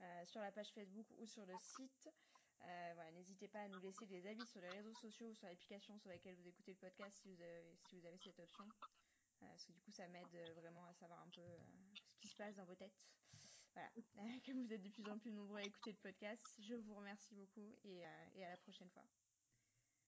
euh, 0.00 0.26
sur 0.26 0.40
la 0.40 0.50
page 0.52 0.70
Facebook 0.72 1.06
ou 1.18 1.26
sur 1.26 1.46
le 1.46 1.54
site. 1.58 2.08
Euh, 2.62 2.92
voilà, 2.94 3.10
n'hésitez 3.12 3.48
pas 3.48 3.60
à 3.60 3.68
nous 3.68 3.80
laisser 3.80 4.06
des 4.06 4.26
avis 4.26 4.46
sur 4.46 4.60
les 4.60 4.68
réseaux 4.68 4.94
sociaux 4.94 5.28
ou 5.28 5.34
sur 5.34 5.46
l'application 5.46 5.98
sur 5.98 6.10
laquelle 6.10 6.36
vous 6.36 6.48
écoutez 6.48 6.72
le 6.72 6.78
podcast 6.78 7.16
si 7.22 7.28
vous 7.28 7.40
avez, 7.40 8.18
cette 8.18 8.38
option. 8.38 8.64
Parce 9.40 9.64
que 9.64 9.72
du 9.72 9.80
coup, 9.80 9.92
ça 9.92 10.06
m'aide 10.08 10.54
vraiment 10.56 10.84
à 10.86 10.92
savoir 10.94 11.20
un 11.22 11.30
peu 11.30 11.42
ce 12.12 12.20
qui 12.20 12.28
se 12.28 12.36
passe 12.36 12.54
dans 12.56 12.64
vos 12.64 12.74
têtes. 12.74 13.00
Voilà. 13.72 13.90
Comme 14.44 14.66
vous 14.66 14.72
êtes 14.72 14.82
de 14.82 14.90
plus 14.90 15.08
en 15.08 15.18
plus 15.18 15.32
nombreux 15.32 15.58
à 15.58 15.62
écouter 15.62 15.92
le 15.92 15.98
podcast, 15.98 16.44
je 16.58 16.74
vous 16.74 16.94
remercie 16.94 17.34
beaucoup 17.34 17.74
et 17.84 18.04
à 18.04 18.50
la 18.50 18.56
prochaine 18.58 18.90
fois. 18.90 19.04